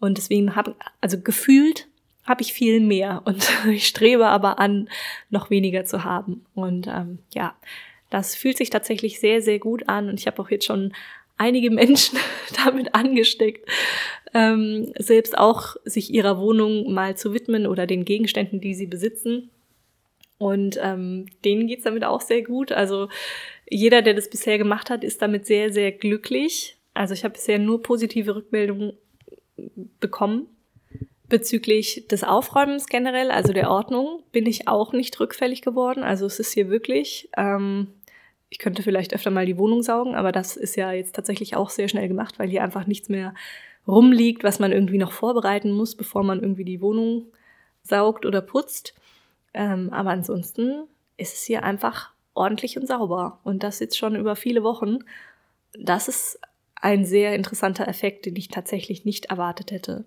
Und 0.00 0.18
deswegen 0.18 0.54
habe, 0.54 0.76
also 1.00 1.20
gefühlt 1.20 1.88
habe 2.24 2.42
ich 2.42 2.52
viel 2.52 2.80
mehr 2.80 3.22
und 3.24 3.48
ich 3.68 3.86
strebe 3.86 4.26
aber 4.26 4.58
an, 4.58 4.88
noch 5.30 5.50
weniger 5.50 5.84
zu 5.84 6.04
haben. 6.04 6.44
Und 6.54 6.86
ähm, 6.86 7.18
ja, 7.34 7.54
das 8.10 8.34
fühlt 8.34 8.56
sich 8.56 8.70
tatsächlich 8.70 9.20
sehr, 9.20 9.42
sehr 9.42 9.58
gut 9.58 9.88
an 9.88 10.08
und 10.08 10.18
ich 10.18 10.26
habe 10.26 10.40
auch 10.40 10.50
jetzt 10.50 10.64
schon 10.64 10.92
einige 11.36 11.70
Menschen 11.72 12.18
damit 12.64 12.94
angesteckt, 12.94 13.68
ähm, 14.34 14.92
selbst 14.98 15.36
auch 15.38 15.76
sich 15.84 16.12
ihrer 16.12 16.38
Wohnung 16.38 16.92
mal 16.92 17.16
zu 17.16 17.32
widmen 17.32 17.66
oder 17.66 17.86
den 17.86 18.04
Gegenständen, 18.04 18.60
die 18.60 18.74
sie 18.74 18.86
besitzen. 18.86 19.50
Und 20.38 20.78
ähm, 20.80 21.26
denen 21.44 21.66
geht's 21.66 21.84
damit 21.84 22.04
auch 22.04 22.20
sehr 22.20 22.42
gut. 22.42 22.72
Also 22.72 23.08
jeder, 23.68 24.02
der 24.02 24.14
das 24.14 24.30
bisher 24.30 24.56
gemacht 24.56 24.88
hat, 24.88 25.04
ist 25.04 25.20
damit 25.20 25.46
sehr, 25.46 25.72
sehr 25.72 25.92
glücklich. 25.92 26.78
Also 26.94 27.12
ich 27.14 27.24
habe 27.24 27.34
bisher 27.34 27.58
nur 27.58 27.82
positive 27.82 28.36
Rückmeldungen 28.36 28.92
bekommen 30.00 30.48
Bezüglich 31.28 32.08
des 32.08 32.24
Aufräumens 32.24 32.86
generell, 32.86 33.30
also 33.30 33.52
der 33.52 33.70
Ordnung, 33.70 34.22
bin 34.32 34.46
ich 34.46 34.66
auch 34.66 34.94
nicht 34.94 35.20
rückfällig 35.20 35.60
geworden. 35.60 36.02
Also 36.02 36.24
es 36.24 36.40
ist 36.40 36.54
hier 36.54 36.70
wirklich, 36.70 37.28
ähm, 37.36 37.88
ich 38.48 38.58
könnte 38.58 38.82
vielleicht 38.82 39.12
öfter 39.12 39.30
mal 39.30 39.44
die 39.44 39.58
Wohnung 39.58 39.82
saugen, 39.82 40.14
aber 40.14 40.32
das 40.32 40.56
ist 40.56 40.74
ja 40.76 40.90
jetzt 40.92 41.14
tatsächlich 41.14 41.54
auch 41.54 41.68
sehr 41.68 41.88
schnell 41.88 42.08
gemacht, 42.08 42.38
weil 42.38 42.48
hier 42.48 42.64
einfach 42.64 42.86
nichts 42.86 43.10
mehr 43.10 43.34
rumliegt, 43.86 44.42
was 44.42 44.58
man 44.58 44.72
irgendwie 44.72 44.96
noch 44.96 45.12
vorbereiten 45.12 45.70
muss, 45.70 45.96
bevor 45.96 46.22
man 46.22 46.40
irgendwie 46.40 46.64
die 46.64 46.80
Wohnung 46.80 47.26
saugt 47.82 48.24
oder 48.24 48.40
putzt. 48.40 48.94
Ähm, 49.54 49.92
aber 49.92 50.10
ansonsten 50.10 50.84
ist 51.16 51.34
es 51.34 51.44
hier 51.44 51.62
einfach 51.62 52.12
ordentlich 52.34 52.78
und 52.78 52.86
sauber. 52.86 53.40
Und 53.44 53.62
das 53.62 53.80
jetzt 53.80 53.98
schon 53.98 54.14
über 54.14 54.36
viele 54.36 54.62
Wochen. 54.62 54.98
Das 55.72 56.08
ist 56.08 56.40
ein 56.76 57.04
sehr 57.04 57.34
interessanter 57.34 57.88
Effekt, 57.88 58.26
den 58.26 58.36
ich 58.36 58.48
tatsächlich 58.48 59.04
nicht 59.04 59.26
erwartet 59.26 59.72
hätte. 59.72 60.04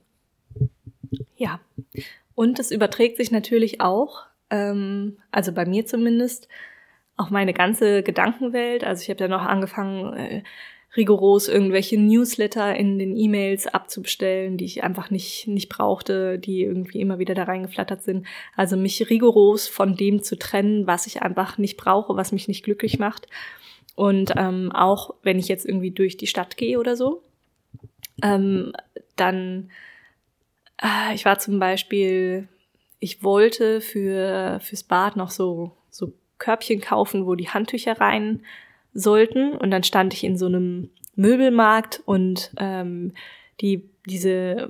Ja, 1.35 1.59
und 2.35 2.59
es 2.59 2.71
überträgt 2.71 3.17
sich 3.17 3.31
natürlich 3.31 3.81
auch, 3.81 4.25
ähm, 4.49 5.17
also 5.31 5.51
bei 5.51 5.65
mir 5.65 5.85
zumindest, 5.85 6.47
auch 7.17 7.29
meine 7.29 7.53
ganze 7.53 8.03
Gedankenwelt. 8.03 8.83
Also 8.83 9.03
ich 9.03 9.09
habe 9.09 9.17
dann 9.17 9.31
noch 9.31 9.43
angefangen, 9.43 10.13
äh, 10.13 10.43
rigoros 10.95 11.47
irgendwelche 11.47 11.99
Newsletter 11.99 12.75
in 12.75 12.99
den 12.99 13.15
E-Mails 13.15 13.67
abzubestellen, 13.67 14.57
die 14.57 14.65
ich 14.65 14.83
einfach 14.83 15.09
nicht, 15.09 15.47
nicht 15.47 15.69
brauchte, 15.69 16.37
die 16.37 16.63
irgendwie 16.63 16.99
immer 16.99 17.19
wieder 17.19 17.33
da 17.33 17.43
reingeflattert 17.43 18.03
sind. 18.03 18.27
Also 18.55 18.75
mich 18.75 19.09
rigoros 19.09 19.67
von 19.67 19.95
dem 19.95 20.21
zu 20.21 20.37
trennen, 20.37 20.87
was 20.87 21.07
ich 21.07 21.21
einfach 21.21 21.57
nicht 21.57 21.77
brauche, 21.77 22.15
was 22.15 22.31
mich 22.31 22.47
nicht 22.47 22.63
glücklich 22.63 22.99
macht. 22.99 23.27
Und 23.95 24.33
ähm, 24.35 24.71
auch 24.71 25.15
wenn 25.23 25.39
ich 25.39 25.47
jetzt 25.47 25.65
irgendwie 25.65 25.91
durch 25.91 26.17
die 26.17 26.27
Stadt 26.27 26.57
gehe 26.57 26.79
oder 26.79 26.95
so, 26.95 27.23
ähm, 28.21 28.73
dann 29.15 29.69
Ah, 30.81 31.13
ich 31.13 31.25
war 31.25 31.37
zum 31.37 31.59
Beispiel, 31.59 32.47
ich 32.99 33.23
wollte 33.23 33.81
für, 33.81 34.59
fürs 34.61 34.83
Bad 34.83 35.15
noch 35.15 35.29
so, 35.29 35.77
so 35.91 36.11
Körbchen 36.39 36.81
kaufen, 36.81 37.27
wo 37.27 37.35
die 37.35 37.49
Handtücher 37.49 38.01
rein 38.01 38.43
sollten. 38.93 39.53
Und 39.53 39.71
dann 39.71 39.83
stand 39.83 40.13
ich 40.13 40.23
in 40.23 40.37
so 40.37 40.45
einem 40.45 40.89
Möbelmarkt 41.15 42.01
und 42.05 42.51
ähm, 42.57 43.13
die 43.59 43.89
diese 44.07 44.69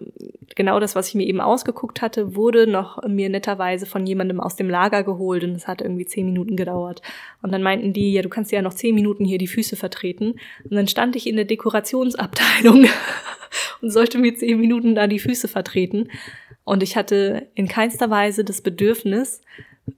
genau 0.56 0.80
das, 0.80 0.96
was 0.96 1.08
ich 1.08 1.16
mir 1.16 1.26
eben 1.26 1.40
ausgeguckt 1.40 2.02
hatte, 2.02 2.36
wurde 2.36 2.68
noch 2.68 3.02
mir 3.08 3.30
netterweise 3.30 3.86
von 3.86 4.06
jemandem 4.06 4.42
aus 4.42 4.58
dem 4.58 4.70
Lager 4.70 5.04
geholt 5.04 5.44
und 5.44 5.52
es 5.52 5.68
hat 5.68 5.82
irgendwie 5.82 6.06
zehn 6.06 6.26
Minuten 6.26 6.58
gedauert. 6.58 7.02
Und 7.42 7.54
dann 7.54 7.64
meinten 7.64 7.94
die, 7.94 8.12
ja, 8.12 8.22
du 8.22 8.30
kannst 8.30 8.52
ja 8.52 8.62
noch 8.62 8.74
zehn 8.74 8.94
Minuten 8.94 9.24
hier 9.24 9.38
die 9.38 9.48
Füße 9.48 9.78
vertreten. 9.78 10.34
Und 10.64 10.76
dann 10.76 10.88
stand 10.88 11.16
ich 11.16 11.28
in 11.28 11.38
der 11.38 11.46
Dekorationsabteilung 11.46 12.88
und 13.82 13.90
sollte 13.90 14.18
mir 14.18 14.36
zehn 14.36 14.60
Minuten 14.60 14.96
da 14.96 15.08
die 15.08 15.20
Füße 15.20 15.48
vertreten. 15.48 16.10
Und 16.66 16.84
ich 16.84 16.98
hatte 16.98 17.48
in 17.56 17.70
keinster 17.70 18.10
Weise 18.10 18.44
das 18.44 18.62
Bedürfnis, 18.62 19.42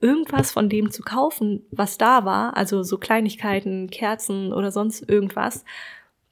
irgendwas 0.00 0.52
von 0.52 0.68
dem 0.68 0.90
zu 0.90 1.02
kaufen, 1.02 1.64
was 1.70 1.98
da 1.98 2.24
war, 2.24 2.56
also 2.56 2.82
so 2.82 2.98
Kleinigkeiten, 2.98 3.90
Kerzen 3.90 4.52
oder 4.52 4.70
sonst 4.70 5.08
irgendwas, 5.08 5.64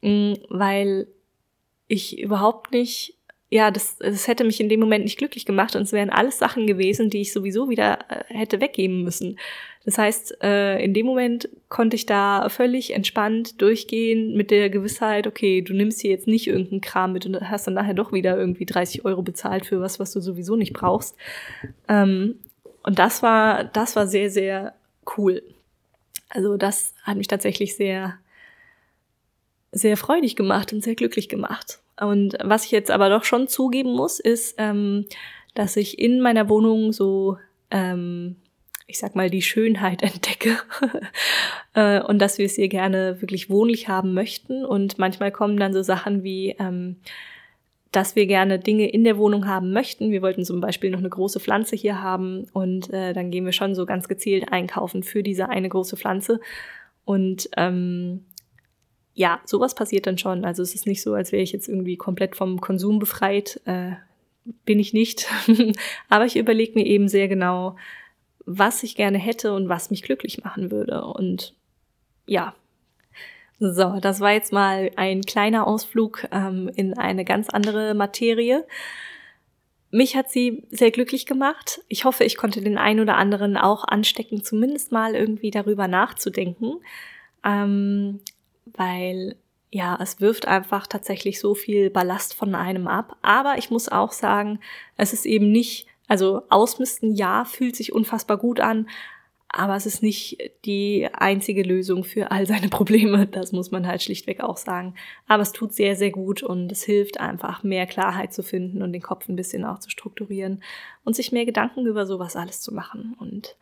mm, 0.01 0.35
weil 0.49 1.07
ich 1.89 2.19
überhaupt 2.19 2.73
nicht, 2.73 3.17
ja, 3.51 3.71
das, 3.71 3.99
das 3.99 4.29
hätte 4.29 4.45
mich 4.45 4.61
in 4.61 4.71
dem 4.71 4.81
Moment 4.81 5.05
nicht 5.05 5.19
glücklich 5.19 5.45
gemacht 5.45 5.77
und 5.77 5.83
es 5.83 5.93
wären 5.93 6.09
alles 6.09 6.39
Sachen 6.39 6.67
gewesen, 6.67 7.11
die 7.11 7.21
ich 7.21 7.33
sowieso 7.33 7.69
wieder 7.69 7.99
äh, 8.09 8.25
hätte 8.29 8.61
weggeben 8.61 9.03
müssen. 9.03 9.39
Das 9.85 9.99
heißt, 9.99 10.43
äh, 10.43 10.83
in 10.83 10.95
dem 10.95 11.05
Moment 11.05 11.49
konnte 11.69 11.97
ich 11.97 12.07
da 12.07 12.49
völlig 12.49 12.95
entspannt 12.95 13.61
durchgehen 13.61 14.35
mit 14.37 14.51
der 14.51 14.71
Gewissheit, 14.71 15.27
okay, 15.27 15.61
du 15.61 15.75
nimmst 15.75 16.01
hier 16.01 16.13
jetzt 16.13 16.29
nicht 16.29 16.47
irgendeinen 16.47 16.81
Kram 16.81 17.13
mit 17.13 17.27
und 17.27 17.39
hast 17.51 17.67
dann 17.67 17.75
nachher 17.75 17.95
doch 17.95 18.13
wieder 18.13 18.39
irgendwie 18.39 18.65
30 18.65 19.05
Euro 19.05 19.23
bezahlt 19.23 19.67
für 19.67 19.81
was, 19.81 19.99
was 19.99 20.13
du 20.13 20.21
sowieso 20.21 20.57
nicht 20.57 20.73
brauchst. 20.73 21.17
Ähm, 21.89 22.37
und 22.83 22.99
das 22.99 23.23
war, 23.23 23.65
das 23.65 23.97
war 23.97 24.07
sehr, 24.07 24.31
sehr 24.31 24.75
cool. 25.17 25.43
Also 26.29 26.57
das 26.57 26.95
hat 27.03 27.17
mich 27.17 27.29
tatsächlich 27.29 27.77
sehr, 27.77 28.19
sehr 29.71 29.97
freudig 29.97 30.37
gemacht 30.37 30.73
und 30.73 30.83
sehr 30.83 30.95
glücklich 30.95 31.29
gemacht. 31.29 31.81
Und 32.01 32.37
was 32.43 32.65
ich 32.65 32.71
jetzt 32.71 32.91
aber 32.91 33.11
doch 33.11 33.25
schon 33.25 33.49
zugeben 33.49 33.93
muss, 33.93 34.19
ist, 34.19 34.55
ähm, 34.59 35.07
dass 35.55 35.77
ich 35.77 35.99
in 35.99 36.21
meiner 36.21 36.49
Wohnung 36.49 36.93
so, 36.93 37.39
ähm, 37.71 38.37
ich 38.87 38.99
sag 38.99 39.15
mal, 39.15 39.31
die 39.31 39.43
Schönheit 39.43 40.03
entdecke 40.03 40.57
äh, 41.75 42.01
und 42.01 42.19
dass 42.19 42.39
wir 42.39 42.47
es 42.47 42.57
hier 42.57 42.69
gerne 42.69 43.21
wirklich 43.21 43.51
wohnlich 43.51 43.89
haben 43.89 44.15
möchten. 44.15 44.65
Und 44.65 44.99
manchmal 44.99 45.31
kommen 45.31 45.59
dann 45.59 45.75
so 45.75 45.83
Sachen 45.83 46.23
wie, 46.23 46.57
ähm, 46.59 46.97
dass 47.93 48.17
wir 48.17 48.27
gerne 48.27 48.59
Dinge 48.59 48.91
in 48.91 49.05
der 49.05 49.19
Wohnung 49.19 49.47
haben 49.47 49.73
möchten. 49.73 50.11
Wir 50.11 50.23
wollten 50.23 50.45
zum 50.45 50.61
Beispiel 50.61 50.91
noch 50.91 50.99
eine 50.99 51.11
große 51.11 51.41
Pflanze 51.41 51.77
hier 51.77 52.03
haben 52.03 52.47
und 52.55 52.91
äh, 52.91 53.13
dann 53.13 53.31
gehen 53.31 53.45
wir 53.45 53.53
schon 53.53 53.75
so 53.75 53.85
ganz 53.85 54.09
gezielt 54.09 54.51
einkaufen 54.51 55.03
für 55.03 55.23
diese 55.23 55.51
eine 55.51 55.69
große 55.69 55.99
Pflanze. 55.99 56.41
Und 57.05 57.51
ähm, 57.57 58.25
ja, 59.15 59.41
sowas 59.45 59.75
passiert 59.75 60.07
dann 60.07 60.17
schon. 60.17 60.45
Also 60.45 60.63
es 60.63 60.75
ist 60.75 60.87
nicht 60.87 61.03
so, 61.03 61.13
als 61.13 61.33
wäre 61.33 61.43
ich 61.43 61.53
jetzt 61.53 61.69
irgendwie 61.69 61.97
komplett 61.97 62.35
vom 62.35 62.61
Konsum 62.61 62.99
befreit. 62.99 63.61
Äh, 63.67 63.93
bin 64.65 64.81
ich 64.81 64.95
nicht. 64.95 65.27
Aber 66.09 66.25
ich 66.25 66.37
überlege 66.37 66.79
mir 66.79 66.87
eben 66.87 67.09
sehr 67.09 67.29
genau, 67.29 67.77
was 68.47 68.83
ich 68.83 68.97
gerne 68.97 69.19
hätte 69.19 69.55
und 69.55 69.69
was 69.69 69.91
mich 69.91 70.03
glücklich 70.03 70.43
machen 70.43 70.71
würde. 70.71 71.05
Und 71.05 71.55
ja. 72.27 72.55
So, 73.65 74.01
das 74.01 74.19
war 74.19 74.33
jetzt 74.33 74.53
mal 74.53 74.91
ein 74.97 75.23
kleiner 75.23 75.69
Ausflug 75.69 76.27
ähm, 76.33 76.69
in 76.75 76.99
eine 76.99 77.25
ganz 77.25 77.49
andere 77.49 77.95
Materie. 77.95 78.67
Mich 79.93 80.17
hat 80.17 80.33
sie 80.33 80.65
sehr 80.73 80.91
glücklich 80.91 81.27
gemacht. 81.27 81.81
Ich 81.87 82.05
hoffe, 82.05 82.25
ich 82.25 82.37
konnte 82.37 82.61
den 82.61 82.77
einen 82.77 82.99
oder 82.99 83.17
anderen 83.17 83.57
auch 83.57 83.85
anstecken, 83.85 84.43
zumindest 84.43 84.91
mal 84.91 85.15
irgendwie 85.15 85.53
darüber 85.53 85.87
nachzudenken. 85.87 86.81
Ähm, 87.45 88.19
weil 88.65 89.37
ja, 89.71 89.97
es 90.03 90.21
wirft 90.21 90.49
einfach 90.49 90.89
tatsächlich 90.89 91.39
so 91.39 91.55
viel 91.55 91.89
Ballast 91.89 92.35
von 92.35 92.57
einem 92.57 92.89
ab. 92.89 93.17
Aber 93.23 93.59
ich 93.59 93.71
muss 93.71 93.89
auch 93.89 94.11
sagen, 94.11 94.59
es 94.97 95.13
ist 95.13 95.25
eben 95.25 95.53
nicht, 95.53 95.87
also 96.09 96.43
ausmisten, 96.49 97.15
ja, 97.15 97.45
fühlt 97.45 97.77
sich 97.77 97.93
unfassbar 97.93 98.39
gut 98.39 98.59
an, 98.59 98.89
aber 99.55 99.77
es 99.77 99.85
ist 99.85 100.03
nicht 100.03 100.39
die 100.65 101.07
einzige 101.13 101.63
Lösung 101.63 102.05
für 102.05 102.31
all 102.31 102.47
seine 102.47 102.69
Probleme. 102.69 103.27
Das 103.27 103.53
muss 103.53 103.71
man 103.71 103.87
halt 103.87 104.03
schlichtweg 104.03 104.41
auch 104.41 104.57
sagen. 104.57 104.95
Aber 105.29 105.43
es 105.43 105.53
tut 105.53 105.75
sehr, 105.75 105.95
sehr 105.95 106.11
gut 106.11 106.43
und 106.43 106.73
es 106.73 106.83
hilft 106.83 107.21
einfach, 107.21 107.63
mehr 107.63 107.87
Klarheit 107.87 108.33
zu 108.33 108.43
finden 108.43 108.83
und 108.83 108.95
den 108.95 109.03
Kopf 109.03 109.29
ein 109.29 109.37
bisschen 109.37 109.67
auch 109.67 109.79
zu 109.79 109.91
strukturieren 109.91 110.63
und 111.05 111.15
sich 111.15 111.33
mehr 111.33 111.45
Gedanken 111.45 111.87
über 111.87 112.07
sowas 112.07 112.35
alles 112.35 112.63
zu 112.63 112.73
machen. 112.73 113.15
Und 113.21 113.57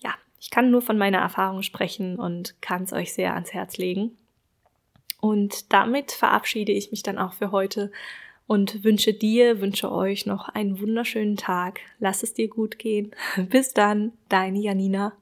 ja, 0.00 0.14
ich 0.38 0.50
kann 0.50 0.70
nur 0.70 0.82
von 0.82 0.98
meiner 0.98 1.18
Erfahrung 1.18 1.62
sprechen 1.62 2.18
und 2.18 2.60
kann 2.60 2.82
es 2.82 2.92
euch 2.92 3.14
sehr 3.14 3.32
ans 3.32 3.54
Herz 3.54 3.78
legen. 3.78 4.12
Und 5.20 5.72
damit 5.72 6.12
verabschiede 6.12 6.72
ich 6.72 6.90
mich 6.90 7.02
dann 7.02 7.18
auch 7.18 7.32
für 7.32 7.50
heute 7.50 7.90
und 8.48 8.82
wünsche 8.82 9.12
dir, 9.12 9.60
wünsche 9.60 9.92
euch 9.92 10.26
noch 10.26 10.48
einen 10.48 10.80
wunderschönen 10.80 11.36
Tag. 11.36 11.80
Lass 12.00 12.24
es 12.24 12.32
dir 12.32 12.48
gut 12.48 12.78
gehen. 12.80 13.12
Bis 13.50 13.74
dann, 13.74 14.12
deine 14.28 14.58
Janina. 14.58 15.12